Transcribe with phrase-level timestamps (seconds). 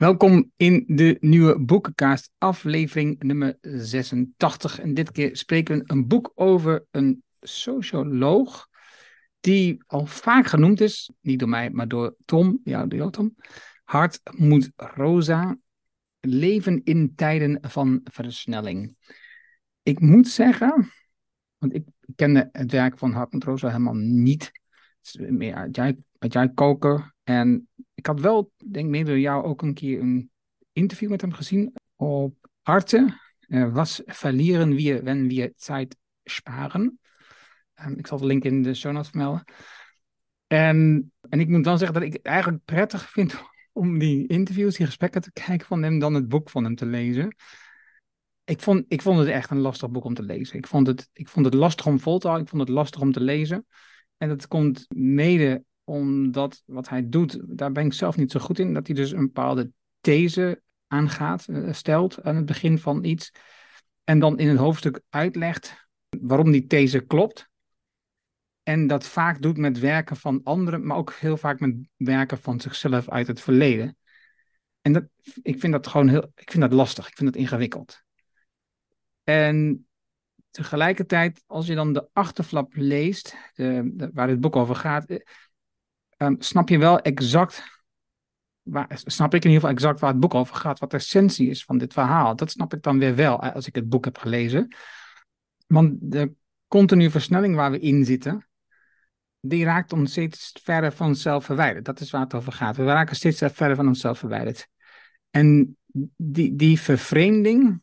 [0.00, 4.80] Welkom in de nieuwe Boekenkaast, aflevering nummer 86.
[4.80, 8.68] En dit keer spreken we een boek over een socioloog
[9.40, 13.34] die al vaak genoemd is, niet door mij, maar door Tom, ja, jou Tom.
[13.84, 15.58] Hartmoed Rosa,
[16.20, 18.96] Leven in tijden van versnelling.
[19.82, 20.92] Ik moet zeggen,
[21.58, 21.84] want ik
[22.16, 24.44] kende het werk van Hartmoed Rosa helemaal niet.
[25.02, 27.14] Het is meer jij koker.
[27.30, 30.30] En ik had wel, denk ik, door jou ook een keer een
[30.72, 33.18] interview met hem gezien op Arte.
[33.46, 36.98] Uh, was verlieren wir, wenn wir Zeit sparen.
[37.96, 39.44] Ik zal de link in de show notes vermelden.
[40.46, 43.42] En, en ik moet dan zeggen dat ik het eigenlijk prettig vind
[43.72, 46.86] om die interviews, die gesprekken te kijken van hem, dan het boek van hem te
[46.86, 47.36] lezen.
[48.44, 50.56] Ik vond, ik vond het echt een lastig boek om te lezen.
[50.56, 52.46] Ik vond het, ik vond het lastig om vol te houden.
[52.46, 53.66] Ik vond het lastig om te lezen.
[54.16, 58.58] En dat komt mede omdat wat hij doet, daar ben ik zelf niet zo goed
[58.58, 63.32] in, dat hij dus een bepaalde these aangaat, uh, stelt aan het begin van iets.
[64.04, 65.88] En dan in het hoofdstuk uitlegt
[66.20, 67.48] waarom die these klopt.
[68.62, 72.60] En dat vaak doet met werken van anderen, maar ook heel vaak met werken van
[72.60, 73.96] zichzelf uit het verleden.
[74.80, 75.04] En dat,
[75.42, 78.02] ik vind dat gewoon heel, ik vind dat lastig, ik vind dat ingewikkeld.
[79.24, 79.86] En
[80.50, 85.06] tegelijkertijd, als je dan de achterflap leest, de, waar het boek over gaat,
[86.22, 87.62] um, snap je wel exact,
[88.62, 91.50] waar, snap ik in ieder geval exact waar het boek over gaat, wat de essentie
[91.50, 92.36] is van dit verhaal.
[92.36, 94.74] Dat snap ik dan weer wel als ik het boek heb gelezen.
[95.66, 96.32] Want de
[96.68, 98.48] continue versnelling waar we in zitten,
[99.40, 101.84] die raakt ons steeds verder van onszelf verwijderd.
[101.84, 102.76] Dat is waar het over gaat.
[102.76, 104.68] We raken steeds verder van onszelf verwijderd.
[105.30, 105.76] En
[106.16, 107.82] die, die vervreemding,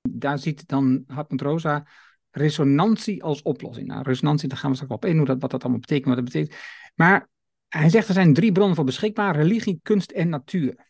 [0.00, 1.86] daar ziet dan Hartmut Rosa
[2.30, 3.86] resonantie als oplossing.
[3.86, 6.16] Nou, resonantie, daar gaan we straks op in, hoe dat, wat dat allemaal betekent, wat
[6.16, 6.60] dat betekent.
[6.94, 7.28] Maar
[7.68, 10.86] hij zegt er zijn drie bronnen voor beschikbaar: religie, kunst en natuur.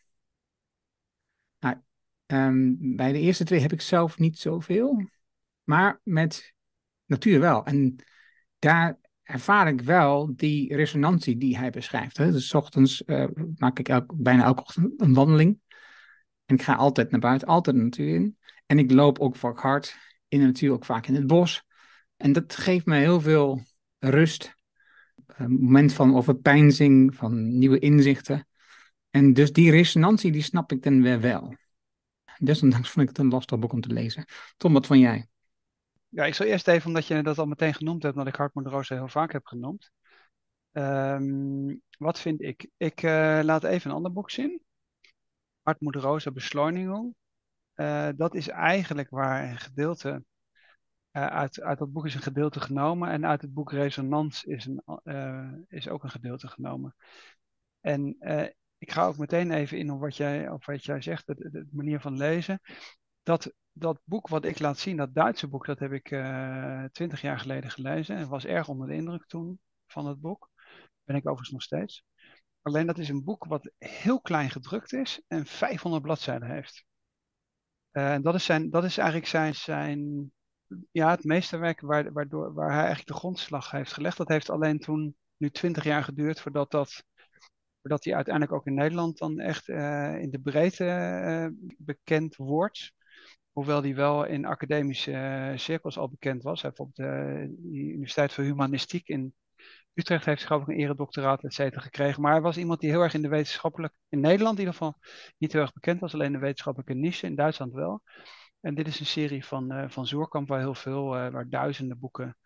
[1.59, 1.75] Nou,
[2.25, 5.09] um, bij de eerste twee heb ik zelf niet zoveel,
[5.63, 6.53] maar met
[7.05, 7.65] natuur wel.
[7.65, 7.95] En
[8.59, 12.17] daar ervaar ik wel die resonantie die hij beschrijft.
[12.17, 12.31] Hè.
[12.31, 15.59] Dus ochtends uh, maak ik bijna elke ochtend een wandeling.
[16.45, 18.37] En ik ga altijd naar buiten, altijd de natuur in.
[18.65, 21.63] En ik loop ook vaak hard in de natuur, ook vaak in het bos.
[22.17, 23.61] En dat geeft me heel veel
[23.99, 24.57] rust
[25.47, 28.47] moment van overpeinzing, van nieuwe inzichten.
[29.09, 31.55] En dus die resonantie, die snap ik dan weer wel.
[32.37, 34.25] Desondanks vond ik het een lastig boek om te lezen.
[34.57, 35.27] Tom, wat van jij?
[36.07, 38.67] Ja, ik zal eerst even, omdat je dat al meteen genoemd hebt, omdat ik Hartmut
[38.67, 39.91] Roos heel vaak heb genoemd.
[40.71, 42.69] Um, wat vind ik?
[42.77, 44.61] Ik uh, laat even een ander boek zien.
[45.61, 46.31] Hartmut Rosa.
[47.75, 50.23] Uh, dat is eigenlijk waar een gedeelte
[51.11, 54.65] uh, uit, uit dat boek is een gedeelte genomen en uit het boek Resonans is,
[54.65, 56.95] een, uh, is ook een gedeelte genomen.
[57.79, 58.47] En uh,
[58.77, 61.49] ik ga ook meteen even in op wat jij, op wat jij zegt, de, de,
[61.49, 62.61] de, manier van lezen.
[63.23, 66.07] Dat, dat boek wat ik laat zien, dat Duitse boek, dat heb ik
[66.91, 70.49] twintig jaar geleden gelezen en was erg onder de indruk toen van het boek.
[71.03, 72.03] Ben ik overigens nog steeds.
[72.61, 76.85] Alleen dat is een boek wat heel klein gedrukt is en 500 bladzijden heeft.
[77.91, 80.31] En dat is, zijn, dat is eigenlijk zijn, zijn
[80.91, 84.17] ja, het meesterwerk waar, waardoor, waar hij eigenlijk de grondslag heeft gelegd.
[84.17, 87.03] Dat heeft alleen toen nu twintig jaar geduurd voordat, dat,
[87.81, 92.91] voordat hij uiteindelijk ook in Nederland dan echt uh, in de breedte uh, bekend wordt.
[93.51, 96.61] Hoewel hij wel in academische uh, cirkels al bekend was.
[96.61, 97.03] Hij op de,
[97.59, 99.33] de Universiteit voor Humanistiek in
[99.93, 102.21] Utrecht heeft zich ook een eredoctoraat, et cetera, gekregen.
[102.21, 104.97] Maar hij was iemand die heel erg in de wetenschappelijk, in Nederland in ieder geval,
[105.37, 106.13] niet heel erg bekend was.
[106.13, 108.01] Alleen de wetenschappelijke niche, in Duitsland wel.
[108.59, 111.99] En dit is een serie van, uh, van Zoerkamp waar heel veel, uh, waar duizenden
[111.99, 112.37] boeken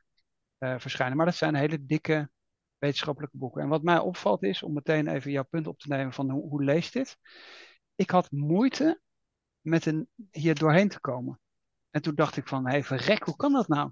[0.60, 1.18] uh, verschijnen.
[1.18, 2.30] Maar dat zijn hele dikke
[2.78, 3.62] wetenschappelijke boeken.
[3.62, 6.50] En wat mij opvalt is, om meteen even jouw punt op te nemen van hoe,
[6.50, 7.18] hoe leest dit?
[7.96, 9.02] Ik had moeite
[9.62, 11.40] met een, hier doorheen te komen.
[11.90, 13.92] En toen dacht ik van, hé verrek, hoe kan dat nou?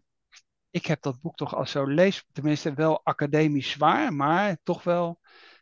[0.70, 5.20] Ik heb dat boek toch als zo lees, tenminste wel academisch zwaar, maar toch wel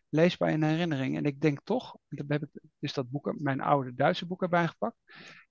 [0.10, 1.18] leesbaar in herinnering.
[1.18, 2.48] En ik denk toch, ik heb
[2.80, 4.98] dus dat boek, mijn oude Duitse boek erbij gepakt.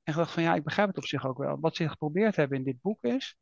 [0.08, 1.60] En gedacht van ja, ik begrijp het op zich ook wel.
[1.60, 3.36] Wat ze geprobeerd hebben in dit boek is,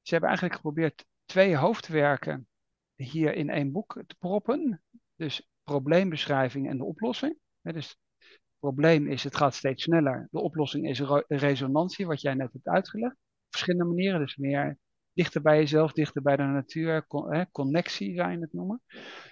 [0.00, 2.48] ze hebben eigenlijk geprobeerd twee hoofdwerken
[2.94, 4.82] hier in één boek te proppen.
[5.16, 7.38] Dus probleembeschrijving en de oplossing.
[7.62, 7.88] Dus
[8.28, 10.28] het probleem is, het gaat steeds sneller.
[10.30, 13.14] De oplossing is resonantie, wat jij net hebt uitgelegd.
[13.14, 14.78] Op verschillende manieren, dus meer
[15.12, 17.06] dichter bij jezelf, dichter bij de natuur,
[17.50, 18.82] connectie zou je het noemen.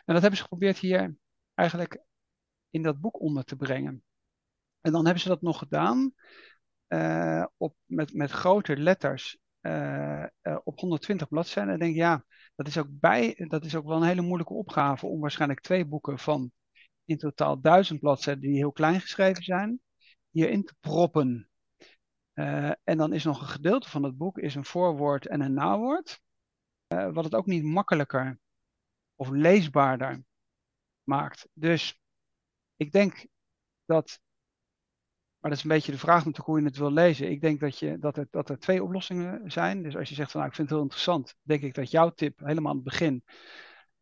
[0.05, 1.17] En dat hebben ze geprobeerd hier
[1.55, 2.03] eigenlijk
[2.71, 4.05] in dat boek onder te brengen.
[4.81, 6.15] En dan hebben ze dat nog gedaan
[6.89, 11.73] uh, op, met, met grote letters uh, uh, op 120 bladzijden.
[11.73, 12.25] En denk ja,
[12.55, 15.87] dat is, ook bij, dat is ook wel een hele moeilijke opgave om waarschijnlijk twee
[15.87, 16.53] boeken van
[17.05, 19.81] in totaal duizend bladzijden die heel klein geschreven zijn,
[20.31, 21.51] hierin te proppen.
[22.85, 26.21] En dan is nog een gedeelte van het boek is een voorwoord en een nawoord.
[26.87, 28.39] Wat het ook niet makkelijker
[29.15, 30.25] of leesbaarder
[31.03, 31.49] maakt.
[31.53, 32.01] Dus
[32.77, 33.27] ik denk
[33.85, 34.21] dat,
[35.41, 37.31] maar dat is een beetje de vraag natuurlijk hoe je het wil lezen.
[37.31, 39.83] Ik denk dat, je, dat, er, dat er twee oplossingen zijn.
[39.83, 42.11] Dus als je zegt van nou ik vind het heel interessant, denk ik dat jouw
[42.11, 43.25] tip helemaal aan het begin,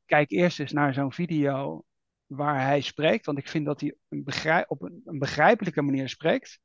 [0.07, 1.85] kijk eerst eens naar zo'n video
[2.27, 3.27] waar hij spreekt.
[3.27, 6.61] Want ik vind dat hij een begrijp, op een, begrijpelijke manier spreekt.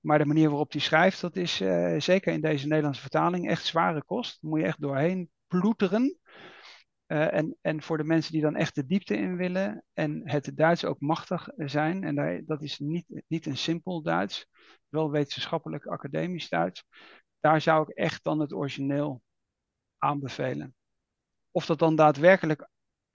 [0.00, 3.64] Maar de manier waarop hij schrijft, dat is uh, zeker in deze Nederlandse vertaling echt
[3.64, 4.38] zware kost.
[4.40, 6.18] Moet je echt doorheen ploeteren.
[7.12, 10.52] Uh, en, en voor de mensen die dan echt de diepte in willen en het
[10.54, 14.46] Duits ook machtig zijn, en dat is niet, niet een simpel Duits,
[14.88, 16.84] wel wetenschappelijk academisch Duits,
[17.40, 19.22] daar zou ik echt dan het origineel
[19.98, 20.74] aanbevelen.
[21.50, 22.68] Of dat dan daadwerkelijk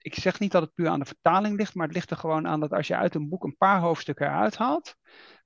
[0.06, 2.46] ik zeg niet dat het puur aan de vertaling ligt, maar het ligt er gewoon
[2.46, 4.96] aan dat als je uit een boek een paar hoofdstukken eruit haalt,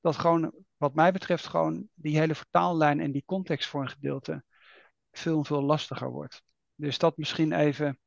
[0.01, 4.45] dat gewoon, wat mij betreft, gewoon die hele vertaallijn en die context voor een gedeelte
[5.11, 6.43] veel, veel lastiger wordt.
[6.75, 7.99] Dus dat misschien even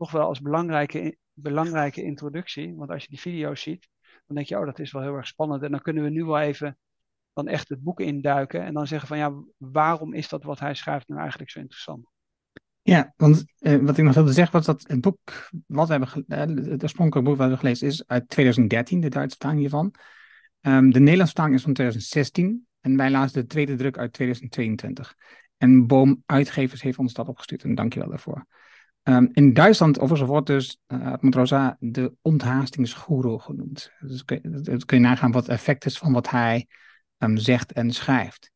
[0.00, 2.74] toch wel als belangrijke, belangrijke introductie.
[2.76, 3.88] Want als je die video's ziet,
[4.26, 5.62] dan denk je, oh, dat is wel heel erg spannend.
[5.62, 6.78] En dan kunnen we nu wel even
[7.32, 10.74] dan echt het boek induiken en dan zeggen van, ja, waarom is dat wat hij
[10.74, 12.06] schrijft nou eigenlijk zo interessant?
[12.82, 16.24] Ja, want eh, wat ik nog wilde zeggen was dat het boek wat we hebben,
[16.28, 19.94] uh, het oorspronkelijke boek wat we hebben gelezen is uit 2013, de Duitse vertaling hiervan.
[20.60, 25.14] Um, de Nederlandse vertaling is van 2016 en wij lazen de tweede druk uit 2022.
[25.56, 28.46] En Boom Uitgevers heeft ons dat opgestuurd en dankjewel daarvoor.
[29.10, 33.92] Um, in Duitsland overigens wordt dus uh, de onthaastingsgoeroe genoemd.
[34.00, 36.66] Dus kun je, kun je nagaan wat het effect is van wat hij
[37.18, 38.50] um, zegt en schrijft.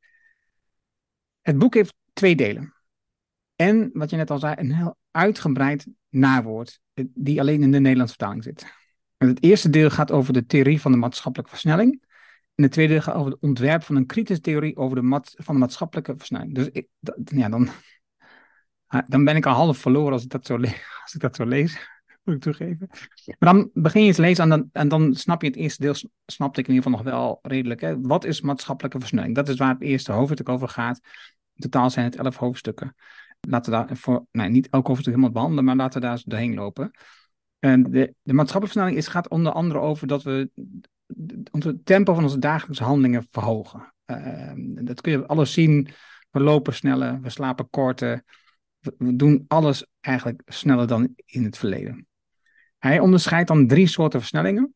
[1.40, 2.74] Het boek heeft twee delen.
[3.56, 6.80] En wat je net al zei, een heel uitgebreid nawoord,
[7.14, 8.66] die alleen in de Nederlandse vertaling zit.
[9.16, 12.02] het eerste deel gaat over de theorie van de maatschappelijke versnelling.
[12.54, 15.54] En het tweede deel gaat over het ontwerp van een kritische theorie over de van
[15.54, 16.54] de maatschappelijke versnelling.
[16.54, 16.88] Dus ik,
[17.24, 17.68] ja, dan,
[19.06, 20.56] dan ben ik al half verloren als ik dat zo,
[21.02, 21.88] als ik dat zo lees,
[22.24, 22.88] moet ik toegeven.
[23.38, 25.94] Maar dan begin je te lezen en dan, en dan snap je het eerste deel,
[26.26, 27.80] snapte ik in ieder geval nog wel redelijk.
[27.80, 28.00] Hè?
[28.00, 29.34] Wat is maatschappelijke versnelling?
[29.34, 31.00] Dat is waar het eerste hoofdstuk over gaat.
[31.54, 32.94] In totaal zijn het elf hoofdstukken.
[33.40, 36.24] Laten we daar voor, nee, niet elk hoofdstuk helemaal behandelen, maar laten we daar eens
[36.24, 36.90] doorheen lopen.
[37.58, 40.50] En de, de maatschappelijke versnelling is, gaat onder andere over dat we
[41.50, 43.94] onze tempo van onze dagelijkse handelingen verhogen.
[44.06, 45.88] Uh, dat kun je alles zien.
[46.30, 48.24] We lopen sneller, we slapen korter.
[48.98, 52.06] We, doen alles eigenlijk sneller dan in het verleden.
[52.78, 54.74] Hij onderscheidt dan drie soorten versnellingen.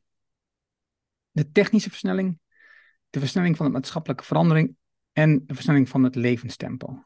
[1.31, 2.39] De technische versnelling,
[3.11, 4.77] de versnelling van de maatschappelijke verandering
[5.13, 7.05] en de versnelling van het levenstempo.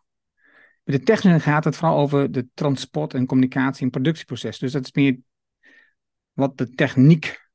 [0.84, 4.58] Met de technische gaat het vooral over de transport en communicatie en productieproces.
[4.58, 5.18] Dus dat is meer
[6.32, 7.48] wat de techniek,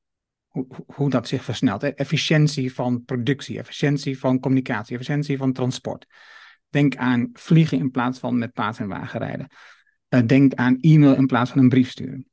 [0.48, 1.84] hoe, hoe dat zich versnelt.
[1.84, 6.06] Efficiëntie van productie, efficiëntie van communicatie, efficiëntie van transport.
[6.78, 9.48] Denk aan vliegen in plaats van met paard en wagen rijden.
[10.10, 12.26] Uh, denk aan e-mail in plaats van een brief sturen.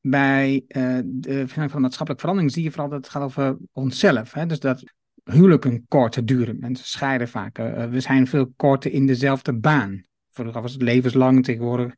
[0.00, 4.32] Bij uh, de van maatschappelijke verandering zie je vooral dat het gaat over onszelf.
[4.32, 4.46] Hè?
[4.46, 4.84] Dus dat
[5.24, 6.58] huwelijken korter duren.
[6.60, 7.78] Mensen scheiden vaker.
[7.78, 10.02] Uh, we zijn veel korter in dezelfde baan.
[10.30, 11.94] Vroeger was het levenslang, tegenwoordig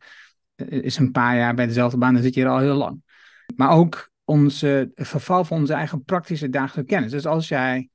[0.55, 3.03] eh, is een paar jaar bij dezelfde baan, dan zit je er al heel lang.
[3.57, 4.65] Maar ook ons
[4.95, 7.11] verval van onze eigen praktische dagelijkse kennis.
[7.11, 7.89] Dus als jij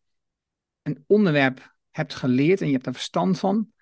[0.82, 3.73] een onderwerp hebt geleerd en je hebt er verstand van,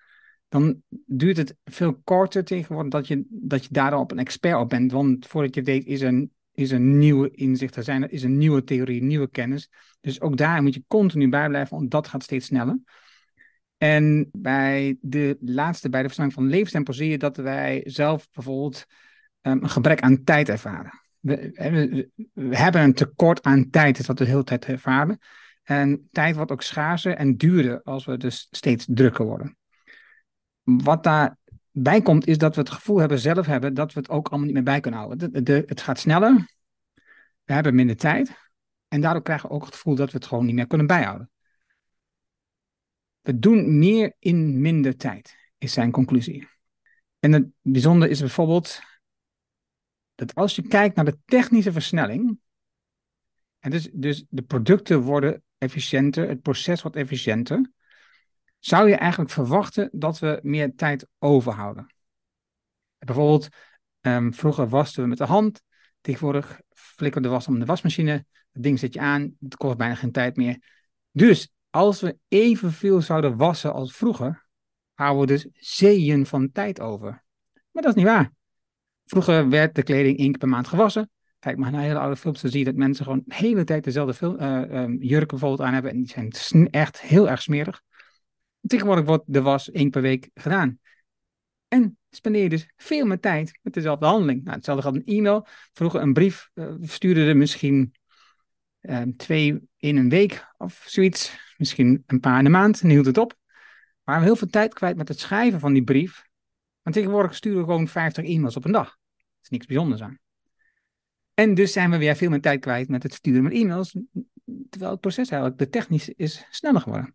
[0.52, 4.60] dan duurt het veel korter tegenwoordig dat je, dat je daar al op een expert
[4.60, 4.92] op bent.
[4.92, 8.38] Want voordat je weet, is er, is er nieuwe inzicht er zijn, er is een
[8.38, 9.70] nieuwe theorie, nieuwe kennis.
[10.00, 12.80] Dus ook daar moet je continu bij blijven, want dat gaat steeds sneller.
[13.76, 18.84] En bij de laatste, bij de versnelling van levenstempo, zie je dat wij zelf bijvoorbeeld
[19.42, 21.00] um, een gebrek aan tijd ervaren.
[21.20, 25.18] We, we, we, hebben een tekort aan tijd, is wat we de hele tijd ervaren.
[25.62, 29.56] En tijd wordt ook schaarser en duurder als we dus steeds drukker worden.
[30.62, 34.28] Wat daarbij komt, is dat we het gevoel hebben, zelf hebben, dat we het ook
[34.28, 35.44] allemaal niet meer bij kunnen houden.
[35.44, 36.52] De, het gaat sneller,
[37.44, 38.32] we hebben minder tijd.
[38.88, 41.30] En daardoor krijgen we ook het gevoel dat we het gewoon niet meer kunnen bijhouden.
[43.20, 46.48] We doen meer in minder tijd, is zijn conclusie.
[47.18, 48.80] En het bijzondere is bijvoorbeeld
[50.14, 52.38] dat als je kijkt naar de technische versnelling,
[53.58, 57.70] en dus, dus de producten worden efficiënter, het proces wordt efficiënter,
[58.64, 61.94] zou je eigenlijk verwachten dat we meer tijd overhouden.
[62.98, 63.48] Bijvoorbeeld,
[64.00, 65.62] um, vroeger wasten we met de hand,
[66.00, 68.12] tegenwoordig flikken we de was om de wasmachine,
[68.52, 70.62] het ding zet je aan, het kost bijna geen tijd meer.
[71.10, 74.46] Dus als we evenveel zouden wassen als vroeger,
[74.94, 77.24] houden we dus zeeën van tijd over.
[77.70, 78.32] Maar dat is niet waar.
[79.04, 81.10] Vroeger werd de kleding één keer per maand gewassen.
[81.38, 83.84] kijk maar naar hele oude films, dan zie je dat mensen gewoon de hele tijd
[83.84, 85.90] dezelfde uh, um, jurken bijvoorbeeld aan hebben.
[85.90, 87.82] En die zijn echt heel erg smerig.
[88.66, 90.78] Tegenwoordig wordt de was één per week gedaan.
[91.68, 94.44] En spendeer je dus veel meer tijd met dezelfde handeling.
[94.44, 95.46] Nou, hetzelfde gaat een e-mail.
[95.72, 97.94] Vroeger een brief uh, stuurde er misschien
[98.80, 101.38] um, twee in een week of zoiets.
[101.56, 103.34] Misschien een paar in de maand en hield het op.
[104.04, 106.22] Maar we heel veel tijd kwijt met het schrijven van die brief.
[106.82, 108.84] Want tegenwoordig sturen we gewoon 50 e-mails op een dag.
[108.86, 110.18] Dat is niks bijzonders aan.
[111.34, 113.96] En dus zijn we weer veel meer tijd kwijt met het sturen van e-mails.
[114.70, 117.14] Terwijl het proces eigenlijk, de technisch, is sneller geworden.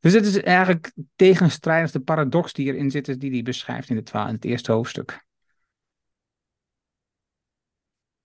[0.00, 4.12] Dus dit is eigenlijk tegenstrijdig de paradox die erin zit, die hij beschrijft in het,
[4.12, 5.24] in het eerste hoofdstuk.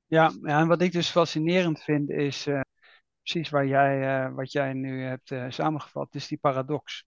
[0.05, 2.61] Ja, en wat ik dus fascinerend vind is uh,
[3.21, 7.05] precies waar jij, uh, wat jij nu hebt uh, samengevat, is die paradox.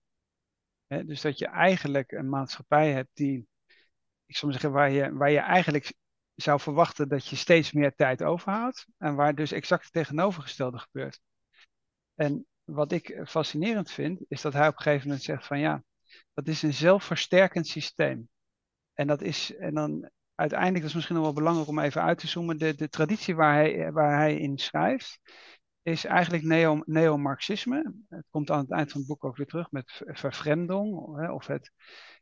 [0.86, 3.46] Dus dat je eigenlijk een maatschappij hebt die,
[4.26, 5.94] ik zou zeggen, waar je, waar je eigenlijk
[6.34, 11.20] zou verwachten dat je steeds meer tijd overhoudt en waar dus exact het tegenovergestelde gebeurt.
[12.14, 15.82] En wat ik fascinerend vind, is dat hij op een gegeven moment zegt van ja,
[16.34, 18.28] dat is een zelfversterkend systeem.
[18.94, 22.18] En dat is, en dan uiteindelijk, dat is misschien nog wel belangrijk om even uit
[22.18, 25.20] te zoomen, de, de traditie waar hij, waar hij in schrijft,
[25.82, 27.94] is eigenlijk neo, neo-Marxisme.
[28.08, 30.96] Het komt aan het eind van het boek ook weer terug met vervreemding,
[31.30, 31.72] of het,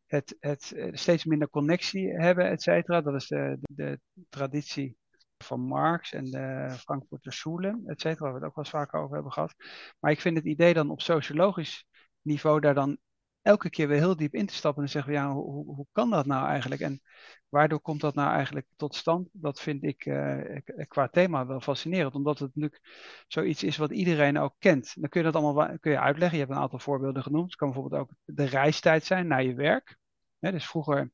[0.06, 3.00] het, het steeds minder connectie hebben, et cetera.
[3.00, 4.96] Dat is de, de traditie
[5.42, 9.00] van Marx en de Frankfurter Schule, et cetera, waar we het ook wel eens vaker
[9.00, 9.54] over hebben gehad.
[10.00, 11.86] Maar ik vind het idee dan op sociologisch
[12.22, 12.98] niveau daar dan
[13.42, 16.26] elke keer weer heel diep in te stappen en zeggen, ja, hoe, hoe kan dat
[16.26, 16.80] nou eigenlijk?
[16.80, 17.00] En
[17.48, 19.28] waardoor komt dat nou eigenlijk tot stand?
[19.32, 20.56] Dat vind ik uh,
[20.88, 24.94] qua thema wel fascinerend, omdat het natuurlijk zoiets is wat iedereen ook kent.
[25.00, 26.38] Dan kun je dat allemaal kun je uitleggen.
[26.38, 27.50] Je hebt een aantal voorbeelden genoemd.
[27.50, 29.96] Het kan bijvoorbeeld ook de reistijd zijn naar je werk.
[30.38, 31.12] dus vroeger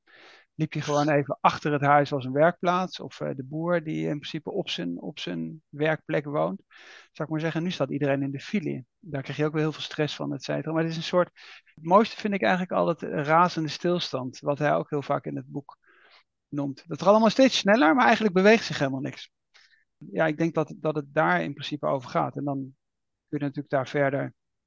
[0.58, 3.00] liep je gewoon even achter het huis als een werkplaats.
[3.00, 6.62] Of uh, de boer die in principe op zijn, op zijn werkplek woont.
[7.12, 8.84] Zou ik maar zeggen, nu staat iedereen in de file.
[8.98, 10.72] Daar krijg je ook wel heel veel stress van, et cetera.
[10.72, 11.30] Maar het is een soort,
[11.74, 14.38] het mooiste vind ik eigenlijk al het razende stilstand.
[14.38, 15.78] Wat hij ook heel vaak in het boek
[16.48, 16.84] noemt.
[16.86, 19.30] Dat gaat allemaal steeds sneller, maar eigenlijk beweegt zich helemaal niks.
[19.96, 22.36] Ja, ik denk dat, dat het daar in principe over gaat.
[22.36, 22.56] En dan
[23.28, 24.22] kun je natuurlijk daar verder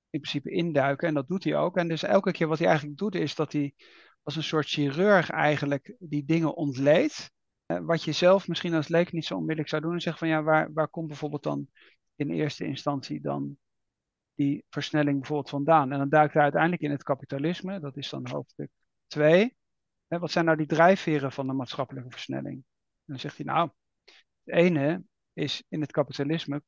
[0.09, 1.07] in principe induiken.
[1.07, 1.77] En dat doet hij ook.
[1.77, 3.73] En dus elke keer wat hij eigenlijk doet, is dat hij
[4.23, 7.31] als een soort chirurg eigenlijk die dingen ontleedt.
[7.65, 9.93] Eh, wat je zelf misschien als leek niet zo onmiddellijk zou doen.
[9.93, 11.67] En zegt van ja, waar, waar komt bijvoorbeeld dan
[12.15, 13.57] in eerste instantie dan
[14.35, 15.91] die versnelling bijvoorbeeld vandaan?
[15.91, 17.79] En dan duikt hij uiteindelijk in het kapitalisme.
[17.79, 18.69] Dat is dan hoofdstuk
[19.07, 19.55] 2.
[20.07, 22.55] Wat zijn nou die drijfveren van de maatschappelijke versnelling?
[22.55, 22.63] En
[23.05, 23.69] dan zegt hij nou,
[24.43, 26.63] het ene is in het kapitalisme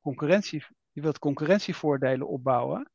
[0.00, 0.66] concurrentie.
[0.92, 2.90] Je wilt concurrentievoordelen opbouwen.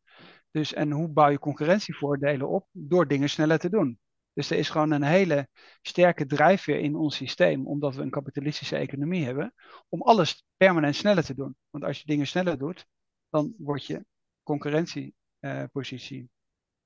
[0.53, 2.67] Dus, en hoe bouw je concurrentievoordelen op?
[2.71, 3.99] Door dingen sneller te doen.
[4.33, 5.47] Dus er is gewoon een hele
[5.81, 9.53] sterke drijfveer in ons systeem, omdat we een kapitalistische economie hebben,
[9.89, 11.55] om alles permanent sneller te doen.
[11.69, 12.85] Want als je dingen sneller doet,
[13.29, 14.05] dan wordt je
[14.43, 16.29] concurrentiepositie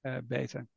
[0.02, 0.68] uh, beter.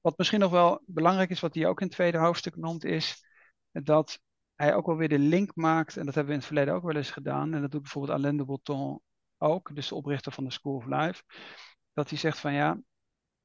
[0.00, 3.24] Wat misschien nog wel belangrijk is, wat hij ook in het tweede hoofdstuk noemt, is
[3.72, 4.20] dat
[4.54, 6.84] hij ook wel weer de link maakt, en dat hebben we in het verleden ook
[6.84, 9.00] wel eens gedaan, en dat doet bijvoorbeeld Alain de Botton
[9.38, 11.22] ook, dus de oprichter van de School of Life,
[11.92, 12.80] dat hij zegt van ja,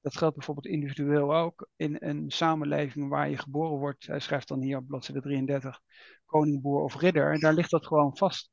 [0.02, 4.08] dat geldt bijvoorbeeld individueel ook in een samenleving waar je geboren wordt.
[4.08, 5.80] Hij schrijft dan hier op bladzijde 33,
[6.26, 8.50] koning, boer of ridder, en daar ligt dat gewoon vast.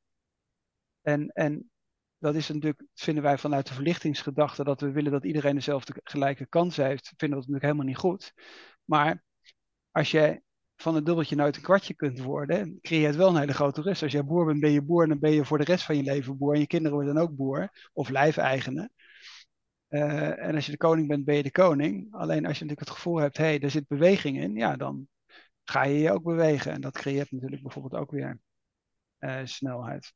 [1.01, 1.71] En, en
[2.17, 6.45] dat is natuurlijk, vinden wij vanuit de verlichtingsgedachte, dat we willen dat iedereen dezelfde gelijke
[6.45, 8.33] kans heeft, vinden we dat natuurlijk helemaal niet goed.
[8.85, 9.23] Maar
[9.91, 10.41] als jij
[10.81, 13.81] van een dubbeltje nooit een kwartje kunt worden, creëer je het wel een hele grote
[13.81, 14.03] rust.
[14.03, 15.95] Als jij boer bent, ben je boer en dan ben je voor de rest van
[15.95, 16.53] je leven boer.
[16.53, 18.91] En je kinderen worden dan ook boer of lijfeigenen.
[19.89, 22.13] Uh, en als je de koning bent, ben je de koning.
[22.13, 25.07] Alleen als je natuurlijk het gevoel hebt, hé, hey, er zit beweging in, ja, dan
[25.63, 26.71] ga je je ook bewegen.
[26.71, 28.39] En dat creëert natuurlijk bijvoorbeeld ook weer
[29.19, 30.13] uh, snelheid.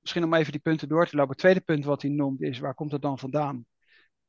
[0.00, 1.30] Misschien om even die punten door te lopen.
[1.30, 3.66] Het tweede punt wat hij noemt is, waar komt het dan vandaan?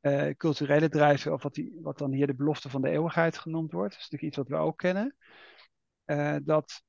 [0.08, 3.72] Uh, culturele drijven, of wat, die, wat dan hier de belofte van de eeuwigheid genoemd
[3.72, 3.94] wordt.
[3.94, 5.16] Dat is natuurlijk iets wat we ook kennen.
[6.06, 6.84] Uh, dat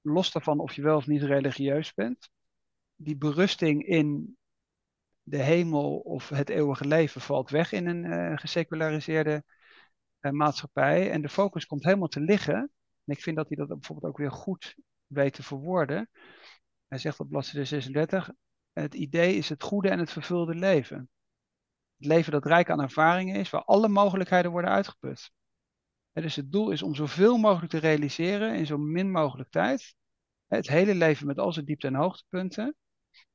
[0.00, 2.30] los daarvan of je wel of niet religieus bent,
[2.96, 4.36] die berusting in
[5.22, 9.44] de hemel of het eeuwige leven valt weg in een uh, geseculariseerde
[10.20, 11.10] maatschappij.
[11.10, 12.54] En de focus komt helemaal te liggen.
[13.04, 14.76] En ik vind dat hij dat bijvoorbeeld ook weer goed
[15.06, 16.08] weet te verwoorden.
[16.88, 18.30] Hij zegt op bladzijde 36,
[18.72, 21.10] het idee is het goede en het vervulde leven.
[22.02, 25.30] Het leven dat rijk aan ervaringen is, waar alle mogelijkheden worden uitgeput.
[26.12, 29.94] dus het doel is om zoveel mogelijk te realiseren in zo min mogelijk tijd.
[30.46, 32.76] Het hele leven met al zijn diepte- en hoogtepunten.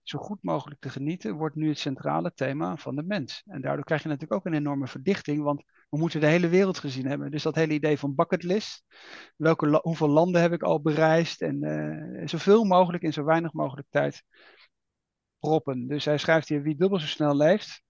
[0.04, 3.44] zo goed mogelijk te genieten, wordt nu het centrale thema van de mens.
[3.46, 6.80] En daardoor krijg je natuurlijk ook een enorme verdichting, want we moeten de hele wereld
[6.80, 7.32] gezien hebben.
[7.32, 8.84] Dus dat hele idee van bucketlist,
[9.36, 13.88] welke, hoeveel landen heb ik al bereisd en uh, zoveel mogelijk in zo weinig mogelijk
[13.90, 14.24] tijd
[15.40, 15.88] proppen.
[15.88, 17.86] Dus hij schrijft hier, wie dubbel zo snel leeft,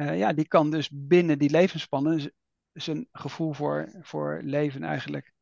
[0.00, 2.32] uh, ja, die kan dus binnen die levensspannen
[2.72, 5.32] zijn gevoel voor, voor leven eigenlijk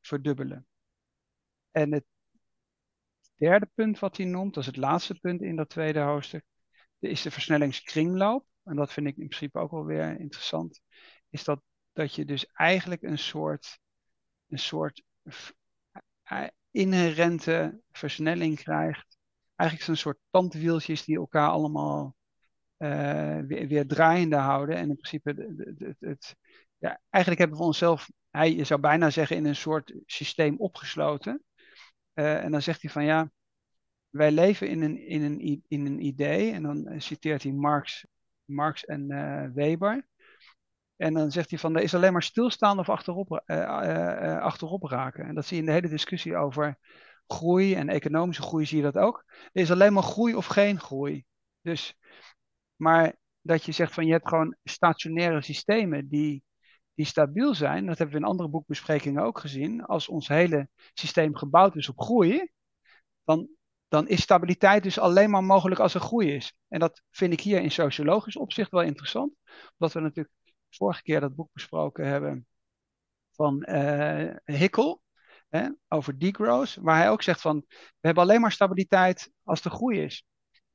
[0.00, 0.66] verdubbelen.
[1.70, 2.04] En het
[3.36, 6.44] derde punt wat hij noemt, dat is het laatste punt in dat tweede hoofdstuk,
[6.98, 8.46] is de versnellingskringloop.
[8.64, 10.80] En dat vind ik in principe ook wel weer interessant.
[11.28, 13.78] Is dat, dat je dus eigenlijk een soort,
[14.46, 15.02] een soort
[16.70, 19.18] inherente versnelling krijgt.
[19.54, 22.16] Eigenlijk een soort tandwieltjes die elkaar allemaal
[23.46, 24.76] weer, weer, draaiende houden.
[24.76, 25.54] En in principe,
[25.98, 26.36] het,
[26.78, 31.44] ja, eigenlijk hebben we onszelf, hij, je zou bijna zeggen, in een soort systeem opgesloten.
[32.14, 33.30] Uh, en dan zegt hij van ja,
[34.08, 36.52] wij leven in een, in een, in een idee.
[36.52, 38.06] En dan citeert hij Marx,
[38.44, 39.08] Marx en
[39.54, 40.08] Weber.
[40.96, 43.42] En dan zegt hij van er is alleen maar stilstaan of achterop,
[44.40, 45.24] achterop raken.
[45.24, 46.78] En dat zie je in de hele discussie over
[47.26, 49.24] groei en economische groei zie je dat ook.
[49.52, 51.24] Er is alleen maar groei of geen groei.
[51.62, 51.98] Dus,
[52.80, 56.42] maar dat je zegt van je hebt gewoon stationaire systemen die
[57.00, 61.36] die stabiel zijn, dat hebben we in andere boekbesprekingen ook gezien, als ons hele systeem
[61.36, 62.50] gebouwd is op groei,
[63.24, 63.48] dan,
[63.88, 66.54] dan is stabiliteit dus alleen maar mogelijk als er groei is.
[66.68, 69.34] En dat vind ik hier in sociologisch opzicht wel interessant,
[69.78, 70.34] omdat we natuurlijk
[70.70, 72.46] vorige keer dat boek besproken hebben
[73.30, 75.02] van uh, Hickel,
[75.48, 79.70] hè, over degrowth, waar hij ook zegt van, we hebben alleen maar stabiliteit als er
[79.70, 80.24] groei is.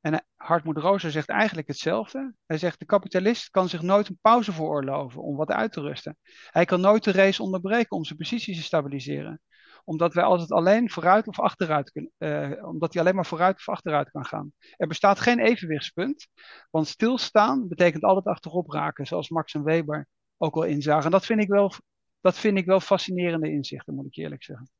[0.06, 2.34] En Hartmoed Rozer zegt eigenlijk hetzelfde.
[2.46, 6.16] Hij zegt, de kapitalist kan zich nooit een pauze veroorloven om wat uit te rusten.
[6.50, 9.40] Hij kan nooit de race onderbreken om zijn positie te stabiliseren.
[9.84, 13.68] Omdat wij altijd alleen vooruit of achteruit kunnen, uh, omdat hij alleen maar vooruit of
[13.68, 14.52] achteruit kan gaan.
[14.76, 16.28] Er bestaat geen evenwichtspunt,
[16.70, 21.04] want stilstaan betekent altijd achterop raken, zoals Max en Weber ook al inzagen.
[21.04, 21.72] En dat vind ik wel,
[22.20, 24.70] dat vind ik wel fascinerende inzichten, moet ik eerlijk zeggen.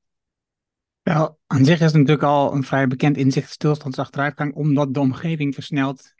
[1.06, 5.54] Wel, aan zich is het natuurlijk al een vrij bekend inzicht stilstandsachteruitgang, omdat de omgeving
[5.54, 6.14] versnelt,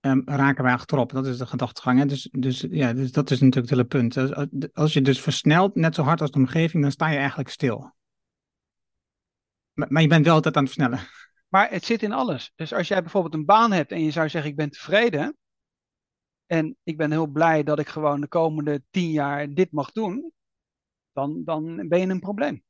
[0.00, 1.12] um, raken wij achterop.
[1.12, 2.04] Dat is de gedachtegang.
[2.04, 4.16] Dus, dus, ja, dus dat is natuurlijk het hele punt.
[4.16, 7.48] Als, als je dus versnelt net zo hard als de omgeving, dan sta je eigenlijk
[7.48, 7.94] stil.
[9.72, 11.06] Maar, maar je bent wel altijd aan het versnellen.
[11.48, 12.52] Maar het zit in alles.
[12.54, 15.36] Dus als jij bijvoorbeeld een baan hebt en je zou zeggen ik ben tevreden
[16.46, 20.32] en ik ben heel blij dat ik gewoon de komende tien jaar dit mag doen,
[21.12, 22.64] dan, dan ben je een probleem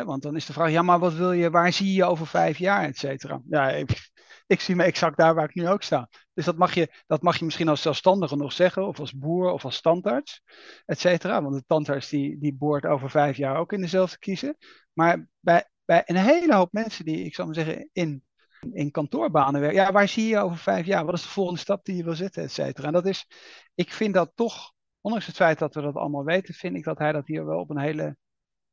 [0.00, 2.58] want dan is de vraag, ja, maar wat wil je, waar zie je over vijf
[2.58, 3.42] jaar, et cetera?
[3.48, 4.10] Ja, ik,
[4.46, 6.08] ik, zie me exact daar waar ik nu ook sta.
[6.34, 9.50] Dus dat mag, je, dat mag je misschien als zelfstandige nog zeggen, of als boer,
[9.50, 10.42] of als standaards,
[10.86, 11.42] et cetera.
[11.42, 14.56] Want de tandarts die, die boort over vijf jaar ook in dezelfde kiezen.
[14.92, 18.24] Maar bij, bij een hele hoop mensen die, ik zal maar zeggen, in,
[18.72, 21.04] in kantoorbanen werken, ja, waar zie je je over vijf jaar?
[21.04, 22.86] Wat is de volgende stap die je wil zetten, et cetera?
[22.86, 23.26] En dat is,
[23.74, 26.98] ik vind dat toch, ondanks het feit dat we dat allemaal weten, vind ik dat
[26.98, 28.16] hij dat hier wel op een hele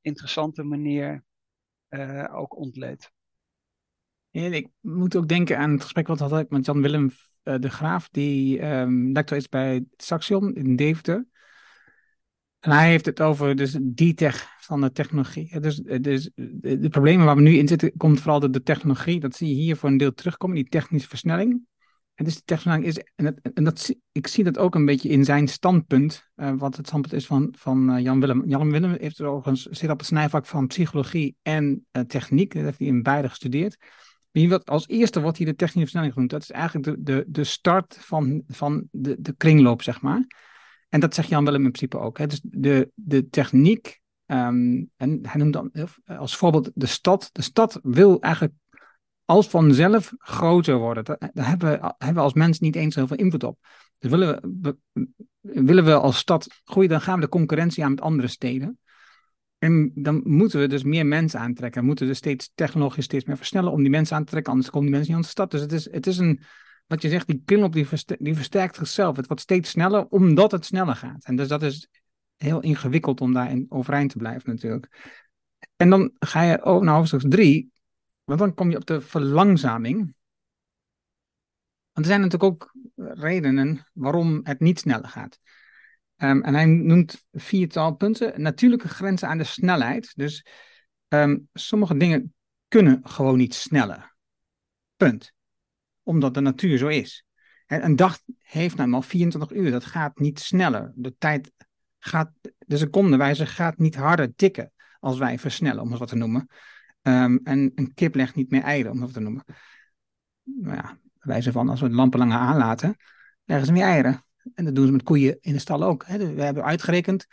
[0.01, 1.23] interessante manier
[1.89, 3.11] uh, ook ontleed.
[4.31, 7.11] ik moet ook denken aan het gesprek wat had ik met Jan Willem
[7.43, 11.27] uh, de Graaf, die um, lector is bij Saxion in Deventer.
[12.59, 15.59] En hij heeft het over dus D-tech van de technologie.
[15.59, 19.19] Dus, dus de, de, problemen waar we nu in zitten, komt vooral door de technologie.
[19.19, 21.67] Dat zie je hier voor een deel terugkomen, die technische versnelling.
[22.19, 26.29] En de technologie is, en, dat, ik zie dat ook een beetje in zijn standpunt,
[26.35, 28.43] uh, wat het standpunt is van, van uh, Jan Willem.
[28.47, 32.63] Jan Willem heeft er overigens, zit op het snijvak van psychologie en uh, techniek, dat
[32.63, 33.77] heeft hij in beide gestudeerd.
[34.31, 36.31] Wat, als eerste wordt hier de technische versnelling genoemd.
[36.31, 40.27] Dat is eigenlijk de, de, de start van, van de, de kringloop, zeg maar.
[40.89, 42.17] En dat zegt Jan Willem in principe ook.
[42.17, 42.27] Hè.
[42.27, 45.71] Dus de, de techniek, um, en hij noemt dan
[46.05, 47.29] als voorbeeld de stad.
[47.31, 48.53] De stad wil eigenlijk
[49.29, 51.03] als vanzelf groter worden.
[51.03, 53.57] Daar hebben we, hebben we als mens niet eens zoveel invloed op.
[53.99, 54.77] Dus willen we,
[55.41, 58.79] willen we als stad groeien, dan gaan we de concurrentie aan met andere steden.
[59.57, 61.81] En dan moeten we dus meer mensen aantrekken.
[61.81, 64.71] We moeten dus steeds technologisch steeds meer versnellen om die mensen aan te trekken, anders
[64.71, 65.51] komen die mensen niet aan de stad.
[65.51, 66.41] Dus het is, het is een,
[66.87, 67.87] wat je zegt, die kringloop die,
[68.19, 69.15] die versterkt zichzelf.
[69.15, 71.25] Het wordt steeds sneller omdat het sneller gaat.
[71.25, 71.87] En dus dat is
[72.37, 75.13] heel ingewikkeld om daarin overeind te blijven natuurlijk.
[75.75, 77.77] En dan ga je naar hoofdstuk 3.
[78.29, 79.97] Want dan kom je op de verlangzaming.
[81.91, 85.39] Want er zijn natuurlijk ook redenen waarom het niet sneller gaat.
[86.17, 88.41] Um, en hij noemt viertal punten.
[88.41, 90.11] Natuurlijke grenzen aan de snelheid.
[90.15, 90.45] Dus
[91.07, 92.33] um, sommige dingen
[92.67, 94.15] kunnen gewoon niet sneller.
[94.95, 95.33] Punt.
[96.03, 97.25] Omdat de natuur zo is.
[97.65, 99.71] En een dag heeft nou eenmaal 24 uur.
[99.71, 100.91] Dat gaat niet sneller.
[100.95, 101.51] De tijd
[101.99, 106.49] gaat, de secondenwijze gaat niet harder tikken als wij versnellen, om het wat te noemen.
[107.01, 109.43] Um, en een kip legt niet meer eieren, om dat te noemen.
[110.43, 112.95] nou ja, wijze van als we de lampen langer aanlaten,
[113.43, 114.23] leggen ze meer eieren.
[114.53, 116.03] En dat doen ze met koeien in de stal ook.
[116.05, 116.33] Hè.
[116.33, 117.27] We hebben uitgerekend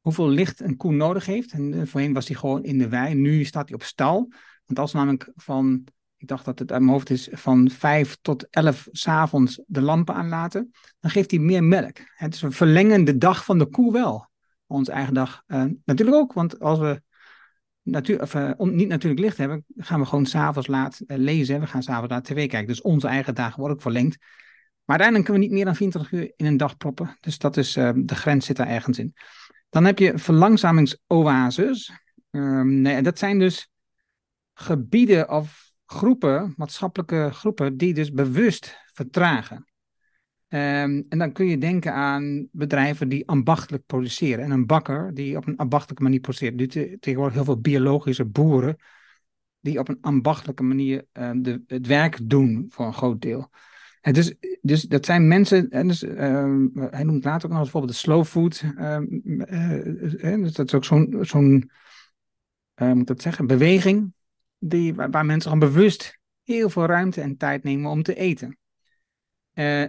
[0.00, 1.52] hoeveel licht een koe nodig heeft.
[1.52, 4.32] En eh, voorheen was hij gewoon in de wei, nu staat hij op stal.
[4.64, 5.86] Want als namelijk van,
[6.16, 10.14] ik dacht dat het uit mijn hoofd is, van 5 tot 11 s'avonds de lampen
[10.14, 11.96] aanlaten, dan geeft hij meer melk.
[12.14, 14.28] Het is een verlengen dag van de koe wel.
[14.66, 17.02] Onze eigen dag uh, natuurlijk ook, want als we
[17.82, 21.60] natuur, of, uh, niet natuurlijk licht hebben, gaan we gewoon s'avonds laat uh, lezen.
[21.60, 22.66] We gaan s'avonds naar tv kijken.
[22.66, 24.18] Dus onze eigen dagen worden ook verlengd.
[24.84, 27.16] Maar uiteindelijk kunnen we niet meer dan 24 uur in een dag proppen.
[27.20, 29.14] Dus dat is, de grens zit daar ergens in.
[29.68, 31.90] Dan heb je verlangzamingsoases.
[32.30, 33.70] Um, nee, dat zijn dus
[34.54, 39.69] gebieden of groepen, maatschappelijke groepen, die dus bewust vertragen.
[40.52, 44.44] Um, en dan kun je denken aan bedrijven die ambachtelijk produceren.
[44.44, 46.54] En een bakker die op een ambachtelijke manier produceert.
[46.54, 46.66] Nu
[46.98, 48.76] tegenwoordig heel veel biologische boeren
[49.60, 53.50] die op een ambachtelijke manier de, het werk doen voor een groot deel.
[54.00, 57.92] En dus, dus dat zijn mensen, en dus, uh, hij noemt later ook nog bijvoorbeeld
[57.92, 58.62] de slow food.
[58.76, 58.98] Uh,
[60.42, 60.84] dus dat is ook
[61.26, 61.70] zo'n,
[62.94, 64.14] moet dat zeggen, beweging
[64.58, 68.58] die, waar, mensen gewoon bewust heel veel ruimte en tijd nemen om te eten.